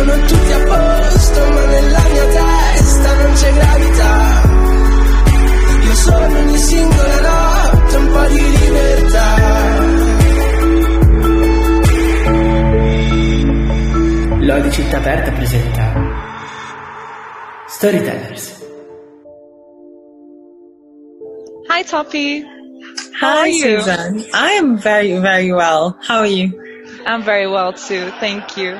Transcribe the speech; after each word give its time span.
sono 0.00 0.18
tutti 0.24 0.52
a 0.52 0.64
posto 0.64 1.40
ma 1.40 1.64
nella 1.66 2.02
mia 2.08 2.26
testa 2.26 3.16
non 3.22 3.32
c'è 3.34 3.52
gravità 3.52 4.42
Io 5.84 5.94
sono 5.94 6.38
ogni 6.38 6.56
singola 6.56 7.20
notte 7.20 7.96
un 7.96 8.06
po' 8.12 8.26
di 8.28 8.58
libertà 8.58 9.28
Lodi 14.40 14.70
Città 14.70 14.96
Aperta 14.96 15.30
presenta 15.32 15.92
Storytellers 17.68 18.58
Hi, 21.72 21.84
Toppy. 21.84 22.42
How 23.20 23.28
Hi, 23.28 23.38
are 23.38 23.48
you? 23.48 23.78
Sussan. 23.78 24.26
I 24.34 24.52
am 24.58 24.76
very, 24.76 25.16
very 25.20 25.52
well. 25.52 25.96
How 26.02 26.18
are 26.18 26.26
you? 26.26 26.50
I'm 27.06 27.22
very 27.22 27.46
well 27.48 27.72
too. 27.72 28.10
Thank 28.20 28.56
you. 28.56 28.78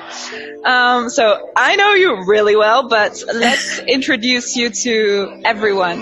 Um, 0.64 1.08
so 1.11 1.50
I 1.57 1.76
know 1.76 1.94
you 1.94 2.25
really 2.27 2.57
well, 2.57 2.89
but 2.89 3.22
let's 3.35 3.79
introduce 3.89 4.57
you 4.57 4.71
to 4.71 5.40
everyone. 5.44 6.00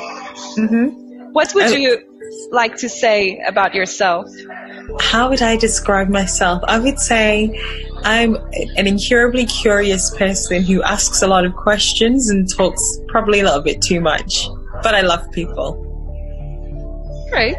hmm 0.56 0.88
What 1.32 1.54
would 1.54 1.66
Oh. 1.72 1.76
you 1.76 1.98
like 2.50 2.76
to 2.78 2.88
say 2.88 3.40
about 3.46 3.74
yourself? 3.74 4.26
How 5.00 5.28
would 5.28 5.42
I 5.42 5.56
describe 5.56 6.08
myself? 6.08 6.62
I 6.66 6.78
would 6.78 6.98
say 6.98 7.50
I'm 8.04 8.36
an 8.76 8.86
incurably 8.86 9.44
curious 9.46 10.10
person 10.16 10.62
who 10.64 10.82
asks 10.82 11.22
a 11.22 11.26
lot 11.26 11.44
of 11.44 11.54
questions 11.54 12.30
and 12.30 12.48
talks 12.50 12.82
probably 13.08 13.40
a 13.40 13.44
little 13.44 13.62
bit 13.62 13.80
too 13.82 14.00
much. 14.00 14.48
But 14.82 14.94
I 14.94 15.02
love 15.02 15.30
people. 15.32 15.84
Great. 17.30 17.56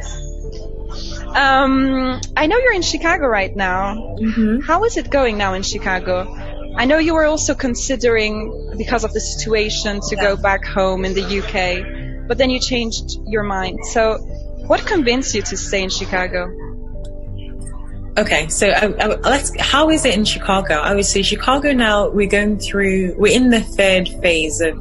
Um, 1.36 2.20
I 2.36 2.48
know 2.48 2.58
you're 2.58 2.74
in 2.74 2.82
Chicago 2.82 3.28
right 3.28 3.56
now. 3.56 3.96
hmm 4.18 4.60
How 4.60 4.84
is 4.86 4.98
it 4.98 5.10
going 5.10 5.38
now 5.38 5.54
in 5.54 5.64
Chicago? 5.64 6.34
I 6.76 6.86
know 6.86 6.98
you 6.98 7.14
were 7.14 7.26
also 7.26 7.56
considering, 7.56 8.74
because 8.78 9.04
of 9.04 9.14
the 9.14 9.20
situation, 9.20 10.00
to 10.10 10.16
go 10.16 10.36
back 10.38 10.64
home 10.66 11.04
in 11.04 11.14
the 11.14 11.24
UK, 11.24 12.28
but 12.28 12.38
then 12.38 12.50
you 12.50 12.60
changed 12.60 13.20
your 13.26 13.44
mind. 13.44 13.80
So, 13.86 14.18
what 14.68 14.86
convinced 14.86 15.34
you 15.36 15.42
to 15.42 15.58
stay 15.58 15.84
in 15.84 15.90
Chicago? 15.90 16.48
Okay, 18.18 18.48
so 18.50 18.70
uh, 18.70 18.92
uh, 19.00 19.18
let's. 19.24 19.52
How 19.60 19.90
is 19.90 20.06
it 20.06 20.16
in 20.16 20.26
Chicago? 20.26 20.76
I 20.76 20.94
would 20.94 21.06
say 21.06 21.22
Chicago 21.22 21.72
now. 21.74 22.10
We're 22.10 22.28
going 22.30 22.60
through. 22.60 23.16
We're 23.18 23.36
in 23.36 23.50
the 23.50 23.62
third 23.62 24.10
phase 24.22 24.62
of, 24.62 24.78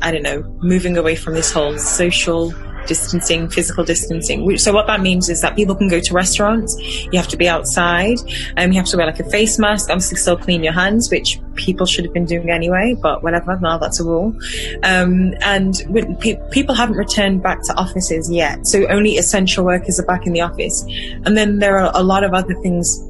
I 0.00 0.10
don't 0.10 0.22
know, 0.22 0.42
moving 0.62 0.96
away 0.96 1.14
from 1.16 1.34
this 1.34 1.52
whole 1.52 1.78
social 1.78 2.52
distancing, 2.86 3.48
physical 3.48 3.84
distancing. 3.84 4.58
So 4.58 4.72
what 4.72 4.86
that 4.86 5.00
means 5.00 5.28
is 5.28 5.40
that 5.40 5.56
people 5.56 5.74
can 5.74 5.88
go 5.88 6.00
to 6.00 6.14
restaurants. 6.14 6.76
You 7.12 7.18
have 7.18 7.28
to 7.28 7.36
be 7.36 7.48
outside, 7.48 8.18
and 8.56 8.74
you 8.74 8.80
have 8.80 8.88
to 8.90 8.96
wear 8.96 9.06
like 9.06 9.20
a 9.20 9.28
face 9.30 9.58
mask. 9.58 9.90
Obviously, 9.90 10.18
still 10.18 10.36
clean 10.36 10.62
your 10.62 10.72
hands, 10.72 11.10
which 11.10 11.40
people 11.54 11.86
should 11.86 12.04
have 12.04 12.14
been 12.14 12.24
doing 12.24 12.50
anyway. 12.50 12.96
But 13.00 13.22
whatever, 13.22 13.58
now 13.60 13.78
that's 13.78 14.00
a 14.00 14.04
rule. 14.04 14.34
Um, 14.82 15.34
and 15.42 15.74
pe- 16.20 16.40
people 16.50 16.74
haven't 16.74 16.96
returned 16.96 17.42
back 17.42 17.62
to 17.64 17.74
offices 17.74 18.30
yet, 18.30 18.66
so 18.66 18.86
only 18.88 19.16
essential 19.16 19.64
workers 19.64 19.98
are 20.00 20.06
back 20.06 20.26
in 20.26 20.32
the 20.32 20.40
office. 20.40 20.84
And 21.24 21.36
then 21.36 21.58
there 21.58 21.78
are 21.78 21.90
a 21.94 22.02
lot 22.02 22.24
of 22.24 22.34
other 22.34 22.54
things 22.62 23.00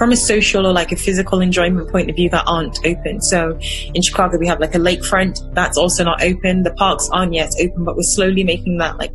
from 0.00 0.12
a 0.12 0.16
social 0.16 0.66
or 0.66 0.72
like 0.72 0.92
a 0.92 0.96
physical 0.96 1.42
enjoyment 1.42 1.86
point 1.90 2.08
of 2.08 2.16
view 2.16 2.30
that 2.30 2.42
aren't 2.46 2.78
open. 2.86 3.20
So 3.20 3.58
in 3.92 4.00
Chicago, 4.00 4.38
we 4.38 4.46
have 4.46 4.58
like 4.58 4.74
a 4.74 4.78
lakefront 4.78 5.52
that's 5.52 5.76
also 5.76 6.04
not 6.04 6.22
open. 6.22 6.62
The 6.62 6.72
parks 6.72 7.10
aren't 7.12 7.34
yet 7.34 7.52
open, 7.60 7.84
but 7.84 7.96
we're 7.96 8.02
slowly 8.04 8.42
making 8.42 8.78
that 8.78 8.96
like 8.96 9.12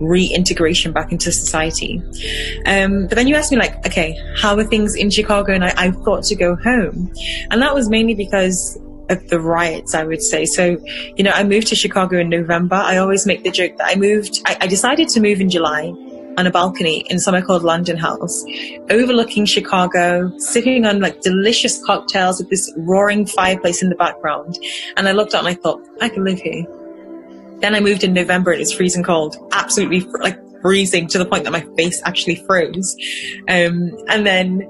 reintegration 0.00 0.92
back 0.92 1.12
into 1.12 1.30
society. 1.32 2.02
Um, 2.66 3.06
but 3.06 3.16
then 3.16 3.28
you 3.28 3.34
asked 3.34 3.52
me 3.52 3.58
like, 3.58 3.84
okay, 3.86 4.18
how 4.36 4.56
are 4.56 4.64
things 4.64 4.94
in 4.94 5.10
Chicago? 5.10 5.52
And 5.52 5.64
I, 5.64 5.72
I 5.76 5.90
thought 5.90 6.24
to 6.24 6.34
go 6.34 6.56
home. 6.56 7.12
And 7.50 7.62
that 7.62 7.74
was 7.74 7.88
mainly 7.88 8.14
because 8.14 8.78
of 9.08 9.28
the 9.28 9.40
riots, 9.40 9.94
I 9.94 10.04
would 10.04 10.22
say. 10.22 10.44
So, 10.44 10.78
you 11.16 11.24
know, 11.24 11.32
I 11.32 11.44
moved 11.44 11.68
to 11.68 11.76
Chicago 11.76 12.18
in 12.18 12.28
November. 12.28 12.76
I 12.76 12.96
always 12.96 13.26
make 13.26 13.44
the 13.44 13.50
joke 13.50 13.76
that 13.78 13.88
I 13.88 13.96
moved, 13.96 14.40
I, 14.46 14.56
I 14.62 14.66
decided 14.66 15.08
to 15.10 15.20
move 15.20 15.40
in 15.40 15.50
July 15.50 15.92
on 16.38 16.46
a 16.46 16.50
balcony 16.50 17.04
in 17.10 17.18
somewhere 17.18 17.42
called 17.42 17.62
London 17.62 17.98
House, 17.98 18.44
overlooking 18.90 19.44
Chicago, 19.44 20.32
sipping 20.38 20.86
on 20.86 21.00
like 21.00 21.20
delicious 21.20 21.84
cocktails 21.84 22.38
with 22.38 22.48
this 22.48 22.72
roaring 22.78 23.26
fireplace 23.26 23.82
in 23.82 23.90
the 23.90 23.94
background. 23.96 24.58
And 24.96 25.08
I 25.08 25.12
looked 25.12 25.34
out 25.34 25.40
and 25.40 25.48
I 25.48 25.54
thought, 25.54 25.86
I 26.00 26.08
can 26.08 26.24
live 26.24 26.40
here. 26.40 26.64
Then 27.62 27.74
I 27.74 27.80
moved 27.80 28.04
in 28.04 28.12
November 28.12 28.52
and 28.52 28.60
it's 28.60 28.72
freezing 28.72 29.02
cold, 29.02 29.36
absolutely 29.52 30.00
like 30.20 30.38
freezing 30.60 31.06
to 31.08 31.18
the 31.18 31.24
point 31.24 31.44
that 31.44 31.52
my 31.52 31.66
face 31.76 32.02
actually 32.04 32.36
froze. 32.46 32.94
Um, 33.48 33.90
and 34.08 34.26
then 34.26 34.62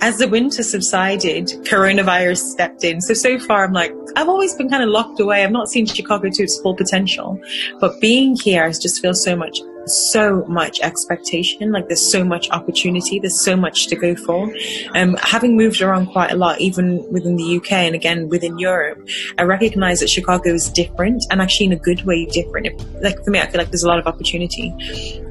as 0.00 0.18
the 0.18 0.28
winter 0.28 0.62
subsided, 0.62 1.46
coronavirus 1.64 2.38
stepped 2.38 2.84
in. 2.84 3.00
So, 3.00 3.14
so 3.14 3.38
far, 3.38 3.64
I'm 3.64 3.72
like, 3.72 3.92
I've 4.14 4.28
always 4.28 4.54
been 4.54 4.68
kind 4.68 4.82
of 4.82 4.90
locked 4.90 5.20
away. 5.20 5.42
I've 5.42 5.50
not 5.50 5.68
seen 5.68 5.86
Chicago 5.86 6.28
to 6.30 6.42
its 6.42 6.60
full 6.60 6.76
potential. 6.76 7.40
But 7.80 8.00
being 8.00 8.36
here, 8.36 8.70
just 8.70 9.00
feel 9.00 9.14
so 9.14 9.34
much, 9.34 9.58
so 9.86 10.44
much 10.48 10.80
expectation. 10.80 11.72
Like 11.72 11.88
there's 11.88 12.10
so 12.10 12.24
much 12.24 12.50
opportunity. 12.50 13.18
There's 13.18 13.40
so 13.44 13.56
much 13.56 13.86
to 13.88 13.96
go 13.96 14.14
for. 14.14 14.52
Um, 14.94 15.14
having 15.20 15.56
moved 15.56 15.80
around 15.82 16.06
quite 16.06 16.32
a 16.32 16.36
lot, 16.36 16.60
even 16.60 17.04
within 17.12 17.36
the 17.36 17.56
UK 17.56 17.72
and 17.72 17.94
again 17.94 18.28
within 18.28 18.58
Europe, 18.58 19.06
I 19.38 19.42
recognize 19.42 20.00
that 20.00 20.10
Chicago 20.10 20.50
is 20.54 20.68
different 20.70 21.24
and 21.30 21.40
actually 21.40 21.66
in 21.66 21.72
a 21.72 21.76
good 21.78 22.02
way 22.04 22.26
different. 22.26 22.66
If- 22.66 23.02
Like 23.02 23.22
for 23.24 23.30
me, 23.30 23.40
I 23.40 23.46
feel 23.46 23.58
like 23.58 23.70
there's 23.70 23.84
a 23.84 23.88
lot 23.88 23.98
of 23.98 24.06
opportunity. 24.06 24.72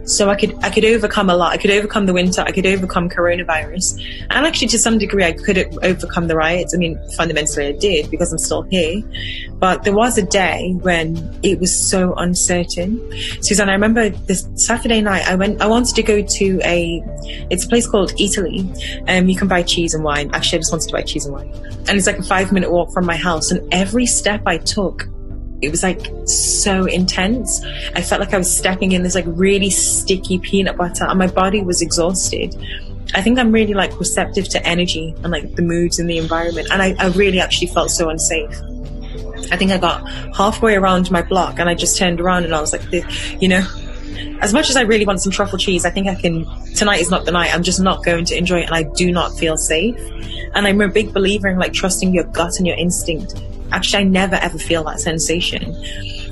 So 0.05 0.29
I 0.29 0.35
could 0.35 0.53
I 0.63 0.69
could 0.69 0.85
overcome 0.85 1.31
a 1.31 1.35
lot. 1.35 1.51
I 1.53 1.57
could 1.57 1.71
overcome 1.71 2.05
the 2.05 2.13
winter. 2.13 2.41
I 2.41 2.51
could 2.51 2.67
overcome 2.67 3.09
coronavirus, 3.09 3.99
and 4.29 4.45
actually 4.45 4.67
to 4.67 4.77
some 4.77 4.99
degree 4.99 5.23
I 5.23 5.31
could 5.31 5.57
overcome 5.83 6.27
the 6.27 6.35
riots. 6.35 6.75
I 6.75 6.77
mean, 6.77 6.99
fundamentally 7.17 7.65
I 7.67 7.71
did 7.71 8.11
because 8.11 8.31
I'm 8.31 8.37
still 8.37 8.61
here. 8.63 9.01
But 9.57 9.83
there 9.83 9.95
was 9.95 10.19
a 10.19 10.21
day 10.21 10.73
when 10.81 11.39
it 11.41 11.59
was 11.59 11.73
so 11.75 12.13
uncertain. 12.17 12.99
Sussan, 13.41 13.67
I 13.67 13.71
remember 13.71 14.09
this 14.09 14.44
Saturday 14.55 15.01
night. 15.01 15.27
I 15.27 15.35
went. 15.35 15.61
I 15.61 15.67
wanted 15.67 15.95
to 15.95 16.03
go 16.03 16.21
to 16.21 16.61
a. 16.63 17.03
It's 17.49 17.65
a 17.65 17.67
place 17.67 17.87
called 17.87 18.11
Eataly. 18.13 18.63
Um, 19.09 19.27
you 19.27 19.35
can 19.35 19.47
buy 19.47 19.63
cheese 19.63 19.93
and 19.93 20.03
wine. 20.03 20.29
Actually, 20.33 20.57
I 20.57 20.61
just 20.61 20.71
wanted 20.71 20.87
to 20.87 20.93
buy 20.93 21.01
cheese 21.01 21.25
and 21.25 21.33
wine, 21.33 21.51
and 21.87 21.91
it's 21.91 22.07
like 22.07 22.19
a 22.19 22.23
five 22.23 22.51
minute 22.51 22.71
walk 22.71 22.91
from 22.91 23.05
my 23.05 23.15
house. 23.15 23.51
And 23.51 23.73
every 23.73 24.05
step 24.05 24.43
I 24.45 24.57
took 24.57 25.07
it 25.61 25.71
was 25.71 25.83
like 25.83 26.05
so 26.25 26.85
intense. 26.85 27.63
I 27.95 28.01
felt 28.01 28.19
like 28.19 28.33
I 28.33 28.37
was 28.37 28.55
stepping 28.55 28.91
in 28.91 29.03
this 29.03 29.15
like 29.15 29.25
really 29.27 29.69
sticky 29.69 30.39
peanut 30.39 30.77
butter 30.77 31.05
and 31.05 31.17
my 31.17 31.27
body 31.27 31.61
was 31.61 31.81
exhausted. 31.81 32.55
I 33.13 33.21
think 33.21 33.39
I'm 33.39 33.51
really 33.51 33.73
like 33.73 33.97
receptive 33.99 34.49
to 34.49 34.67
energy 34.67 35.15
and 35.23 35.31
like 35.31 35.55
the 35.55 35.61
moods 35.61 35.99
and 35.99 36.09
the 36.09 36.17
environment. 36.17 36.67
And 36.71 36.81
I, 36.81 36.95
I 36.99 37.07
really 37.09 37.39
actually 37.39 37.67
felt 37.67 37.89
so 37.89 38.09
unsafe. 38.09 38.51
I 39.51 39.57
think 39.57 39.71
I 39.71 39.77
got 39.77 40.07
halfway 40.35 40.75
around 40.75 41.09
my 41.11 41.21
block 41.21 41.59
and 41.59 41.69
I 41.69 41.75
just 41.75 41.97
turned 41.97 42.19
around 42.19 42.45
and 42.45 42.53
I 42.53 42.61
was 42.61 42.73
like, 42.73 42.83
you 43.41 43.47
know, 43.47 43.65
as 44.41 44.53
much 44.53 44.69
as 44.69 44.75
I 44.75 44.81
really 44.81 45.05
want 45.05 45.21
some 45.21 45.31
truffle 45.31 45.57
cheese, 45.57 45.85
I 45.85 45.89
think 45.89 46.07
I 46.07 46.15
can, 46.15 46.45
tonight 46.75 47.01
is 47.01 47.09
not 47.09 47.25
the 47.25 47.31
night. 47.31 47.53
I'm 47.53 47.63
just 47.63 47.79
not 47.79 48.03
going 48.03 48.25
to 48.25 48.37
enjoy 48.37 48.59
it 48.59 48.65
and 48.65 48.75
I 48.75 48.83
do 48.83 49.11
not 49.11 49.37
feel 49.37 49.57
safe. 49.57 49.97
And 50.53 50.67
I'm 50.67 50.79
a 50.81 50.87
big 50.87 51.13
believer 51.13 51.47
in 51.47 51.57
like 51.57 51.73
trusting 51.73 52.13
your 52.13 52.25
gut 52.25 52.51
and 52.57 52.67
your 52.67 52.77
instinct. 52.77 53.41
Actually, 53.71 54.01
I 54.01 54.03
never 54.05 54.35
ever 54.35 54.57
feel 54.57 54.83
that 54.85 54.99
sensation. 54.99 55.73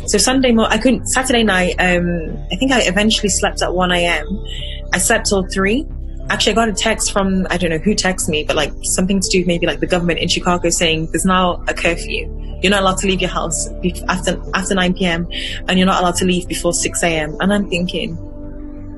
So 0.08 0.18
Sunday 0.18 0.52
morning, 0.52 0.78
I 0.78 0.82
couldn't, 0.82 1.08
Saturday 1.08 1.44
night, 1.44 1.76
um, 1.80 2.38
I 2.52 2.56
think 2.56 2.72
I 2.72 2.82
eventually 2.82 3.30
slept 3.30 3.62
at 3.62 3.74
1 3.74 3.92
a.m. 3.92 4.46
I 4.94 4.98
slept 4.98 5.28
till 5.28 5.46
3. 5.48 5.88
Actually, 6.30 6.52
I 6.52 6.56
got 6.56 6.70
a 6.70 6.74
text 6.74 7.12
from, 7.12 7.48
I 7.50 7.58
don't 7.58 7.70
know 7.70 7.78
who 7.78 7.96
texted 7.96 8.30
me, 8.30 8.44
but 8.44 8.56
like 8.56 8.72
something 8.84 9.20
to 9.20 9.30
do 9.30 9.46
maybe 9.46 9.66
like 9.66 9.80
the 9.80 9.88
government 9.88 10.20
in 10.20 10.28
Chicago 10.28 10.70
saying 10.70 11.08
there's 11.12 11.26
now 11.26 11.64
a 11.68 11.74
curfew. 11.74 12.28
You're 12.64 12.72
not 12.72 12.82
allowed 12.82 12.98
to 13.00 13.08
leave 13.08 13.22
your 13.22 13.30
house 13.30 13.68
after, 14.08 14.42
after 14.54 14.74
9 14.74 14.94
p.m. 14.94 15.28
and 15.68 15.78
you're 15.78 15.86
not 15.86 16.02
allowed 16.02 16.16
to 16.16 16.26
leave 16.26 16.48
before 16.48 16.74
6 16.74 17.04
a.m. 17.04 17.36
And 17.42 17.54
I'm 17.54 17.70
thinking, 17.70 18.18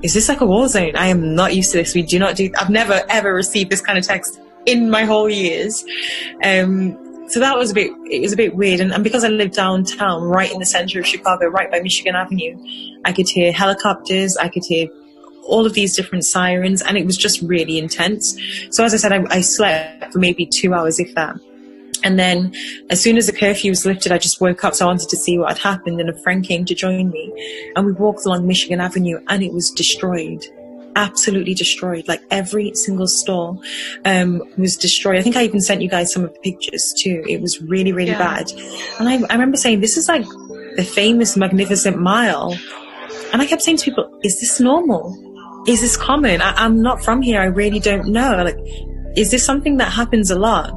is 0.03 0.13
this 0.13 0.29
like 0.29 0.41
a 0.41 0.45
war 0.45 0.67
zone? 0.67 0.95
I 0.95 1.07
am 1.07 1.33
not 1.33 1.55
used 1.55 1.71
to 1.71 1.79
this. 1.79 1.95
We 1.95 2.03
do 2.03 2.19
not 2.19 2.35
do, 2.35 2.51
I've 2.59 2.69
never 2.69 3.01
ever 3.09 3.33
received 3.33 3.71
this 3.71 3.81
kind 3.81 3.97
of 3.97 4.05
text 4.05 4.39
in 4.67 4.89
my 4.89 5.03
whole 5.03 5.29
years. 5.29 5.83
Um, 6.43 7.01
so 7.27 7.39
that 7.39 7.57
was 7.57 7.71
a 7.71 7.73
bit, 7.73 7.91
it 8.11 8.21
was 8.21 8.33
a 8.33 8.37
bit 8.37 8.55
weird. 8.55 8.81
And, 8.81 8.93
and 8.93 9.03
because 9.03 9.23
I 9.23 9.29
live 9.29 9.51
downtown, 9.51 10.21
right 10.21 10.51
in 10.51 10.59
the 10.59 10.65
center 10.65 10.99
of 10.99 11.07
Chicago, 11.07 11.47
right 11.47 11.71
by 11.71 11.79
Michigan 11.79 12.15
Avenue, 12.15 12.55
I 13.03 13.13
could 13.13 13.27
hear 13.27 13.51
helicopters, 13.51 14.37
I 14.37 14.47
could 14.47 14.63
hear 14.63 14.87
all 15.47 15.65
of 15.65 15.73
these 15.73 15.95
different 15.95 16.25
sirens, 16.25 16.81
and 16.81 16.97
it 16.97 17.05
was 17.05 17.17
just 17.17 17.41
really 17.41 17.77
intense. 17.77 18.37
So 18.71 18.83
as 18.83 18.93
I 18.93 18.97
said, 18.97 19.11
I, 19.11 19.25
I 19.29 19.41
slept 19.41 20.13
for 20.13 20.19
maybe 20.19 20.45
two 20.45 20.73
hours, 20.73 20.99
if 20.99 21.13
that. 21.15 21.35
And 22.05 22.19
then 22.19 22.53
as 22.89 23.01
soon 23.01 23.17
as 23.17 23.25
the 23.25 23.33
curfew 23.33 23.71
was 23.71 23.85
lifted, 23.85 24.11
I 24.11 24.17
just 24.19 24.39
woke 24.39 24.63
up. 24.63 24.75
So 24.75 24.85
I 24.85 24.87
wanted 24.87 25.09
to 25.09 25.17
see 25.17 25.37
what 25.39 25.49
had 25.49 25.57
happened. 25.57 25.99
And 25.99 26.09
a 26.09 26.17
friend 26.21 26.45
came 26.45 26.63
to 26.65 26.75
join 26.75 27.09
me 27.09 27.71
and 27.75 27.85
we 27.85 27.91
walked 27.93 28.25
along 28.25 28.47
Michigan 28.47 28.79
Avenue 28.79 29.19
and 29.27 29.41
it 29.43 29.51
was 29.51 29.71
destroyed. 29.71 30.45
Absolutely 30.95 31.53
destroyed. 31.55 32.07
Like 32.07 32.21
every 32.31 32.73
single 32.75 33.07
store, 33.07 33.59
um, 34.05 34.41
was 34.57 34.77
destroyed. 34.77 35.17
I 35.17 35.23
think 35.23 35.35
I 35.35 35.43
even 35.43 35.59
sent 35.59 35.81
you 35.81 35.89
guys 35.89 36.13
some 36.13 36.23
of 36.23 36.33
the 36.33 36.39
pictures 36.39 36.93
too. 36.97 37.23
It 37.27 37.41
was 37.41 37.59
really, 37.61 37.91
really 37.91 38.11
Yeah. 38.11 38.19
bad. 38.19 38.51
And 38.99 39.09
I, 39.09 39.15
I 39.29 39.33
remember 39.33 39.57
saying, 39.57 39.81
this 39.81 39.97
is 39.97 40.07
like 40.07 40.25
the 40.77 40.85
famous 40.85 41.35
Magnificent 41.35 41.97
Mile. 41.99 42.55
And 43.33 43.41
I 43.41 43.47
kept 43.47 43.63
saying 43.63 43.77
to 43.77 43.83
people, 43.85 44.19
is 44.23 44.39
this 44.39 44.59
normal? 44.59 45.03
Is 45.67 45.81
this 45.81 45.97
common? 45.97 46.41
I, 46.41 46.51
I'm 46.63 46.81
not 46.81 47.03
from 47.03 47.21
here. 47.23 47.41
I 47.41 47.45
really 47.45 47.79
don't 47.79 48.09
know. 48.09 48.43
Like, 48.43 48.59
is 49.17 49.31
this 49.31 49.43
something 49.43 49.77
that 49.77 49.91
happens 49.91 50.29
a 50.29 50.37
lot? 50.37 50.69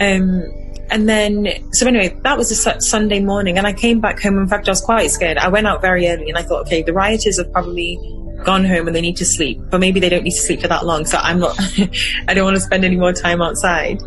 Um, 0.00 0.42
and 0.90 1.08
then, 1.08 1.48
so 1.72 1.86
anyway, 1.86 2.16
that 2.22 2.36
was 2.36 2.50
a 2.50 2.54
su- 2.54 2.80
Sunday 2.80 3.20
morning, 3.20 3.58
and 3.58 3.66
I 3.66 3.72
came 3.72 4.00
back 4.00 4.20
home. 4.20 4.38
In 4.38 4.48
fact, 4.48 4.68
I 4.68 4.72
was 4.72 4.80
quite 4.80 5.10
scared. 5.10 5.38
I 5.38 5.48
went 5.48 5.66
out 5.66 5.80
very 5.80 6.08
early, 6.08 6.28
and 6.28 6.38
I 6.38 6.42
thought, 6.42 6.66
okay, 6.66 6.82
the 6.82 6.92
rioters 6.92 7.38
have 7.38 7.52
probably 7.52 7.98
gone 8.44 8.64
home 8.64 8.86
and 8.86 8.94
they 8.94 9.00
need 9.00 9.16
to 9.16 9.24
sleep, 9.24 9.58
but 9.70 9.80
maybe 9.80 10.00
they 10.00 10.08
don't 10.08 10.22
need 10.22 10.32
to 10.32 10.42
sleep 10.42 10.60
for 10.60 10.68
that 10.68 10.84
long. 10.84 11.04
So 11.06 11.18
I'm 11.18 11.38
not, 11.38 11.58
I 12.28 12.34
don't 12.34 12.44
want 12.44 12.56
to 12.56 12.60
spend 12.60 12.84
any 12.84 12.96
more 12.96 13.12
time 13.12 13.40
outside. 13.40 14.02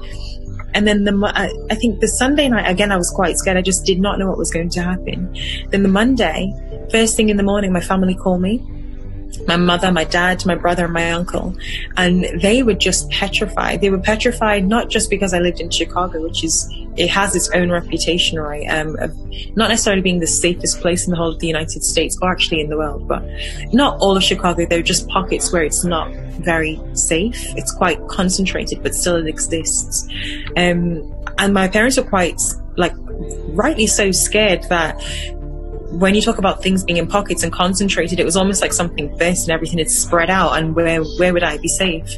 And 0.74 0.88
then 0.88 1.06
the, 1.06 1.32
I, 1.34 1.50
I 1.72 1.76
think 1.76 2.02
the 2.02 2.08
Sunday 2.08 2.48
night, 2.48 2.70
again, 2.70 2.92
I 2.92 2.98
was 2.98 3.10
quite 3.10 3.36
scared. 3.38 3.58
I 3.58 3.62
just 3.62 3.86
did 3.86 4.00
not 4.00 4.20
know 4.20 4.28
what 4.28 4.38
was 4.38 4.52
going 4.52 4.70
to 4.70 4.84
happen. 4.84 5.36
Then 5.70 5.82
the 5.82 5.90
Monday, 5.90 6.54
first 6.92 7.16
thing 7.16 7.30
in 7.30 7.38
the 7.38 7.44
morning, 7.44 7.74
my 7.74 7.82
family 7.82 8.14
called 8.14 8.42
me 8.42 8.62
my 9.48 9.58
mother, 9.58 9.92
my 9.92 10.04
dad, 10.04 10.46
my 10.46 10.56
brother, 10.56 10.88
my 10.88 11.12
uncle. 11.12 11.56
And 11.96 12.26
they 12.42 12.64
were 12.64 12.74
just 12.74 13.10
petrified. 13.10 13.82
They 13.82 13.90
were 13.90 14.00
petrified 14.00 14.66
not 14.66 14.90
just 14.90 15.10
because 15.10 15.34
I 15.34 15.40
lived 15.40 15.60
in 15.60 15.70
Chicago, 15.70 16.22
which 16.22 16.44
is, 16.44 16.68
it 16.96 17.10
has 17.10 17.36
its 17.36 17.50
own 17.52 17.70
reputation, 17.72 18.40
right? 18.40 18.66
Um, 18.68 18.98
of 18.98 19.16
not 19.56 19.70
necessarily 19.70 20.02
being 20.02 20.20
the 20.20 20.28
safest 20.28 20.82
place 20.82 21.06
in 21.06 21.12
the 21.12 21.18
whole 21.18 21.32
of 21.32 21.40
the 21.40 21.48
United 21.48 21.84
States, 21.84 22.18
or 22.22 22.32
actually 22.32 22.62
in 22.62 22.70
the 22.70 22.78
world, 22.78 23.08
but 23.08 23.24
not 23.74 24.00
all 24.00 24.18
of 24.18 24.24
Chicago. 24.24 24.66
There 24.66 24.80
are 24.80 24.84
just 24.84 25.08
pockets 25.08 25.52
where 25.52 25.64
it's 25.64 25.84
not 25.84 26.12
very 26.12 26.80
safe. 26.94 27.40
It's 27.56 27.72
quite 27.72 28.06
concentrated, 28.08 28.82
but 28.82 28.96
still 28.96 29.16
it 29.16 29.28
exists. 29.28 30.08
Um, 30.56 31.14
and 31.38 31.54
my 31.54 31.68
parents 31.68 31.98
were 31.98 32.04
quite, 32.04 32.40
like, 32.78 32.94
rightly 33.50 33.88
so 33.88 34.12
scared 34.12 34.64
that 34.70 35.02
when 35.90 36.16
you 36.16 36.22
talk 36.22 36.38
about 36.38 36.62
things 36.62 36.84
being 36.84 36.98
in 36.98 37.08
pockets 37.08 37.44
and 37.44 37.52
concentrated, 37.52 38.20
it 38.20 38.26
was 38.26 38.36
almost 38.36 38.62
like 38.62 38.74
something 38.74 39.16
burst 39.18 39.48
and 39.48 39.52
everything 39.52 39.80
had 39.80 39.90
spread 39.90 40.30
out. 40.30 40.58
And 40.58 40.76
where 40.76 41.02
where 41.04 41.34
would 41.34 41.44
I 41.44 41.58
be 41.58 41.70
safe? 41.70 42.18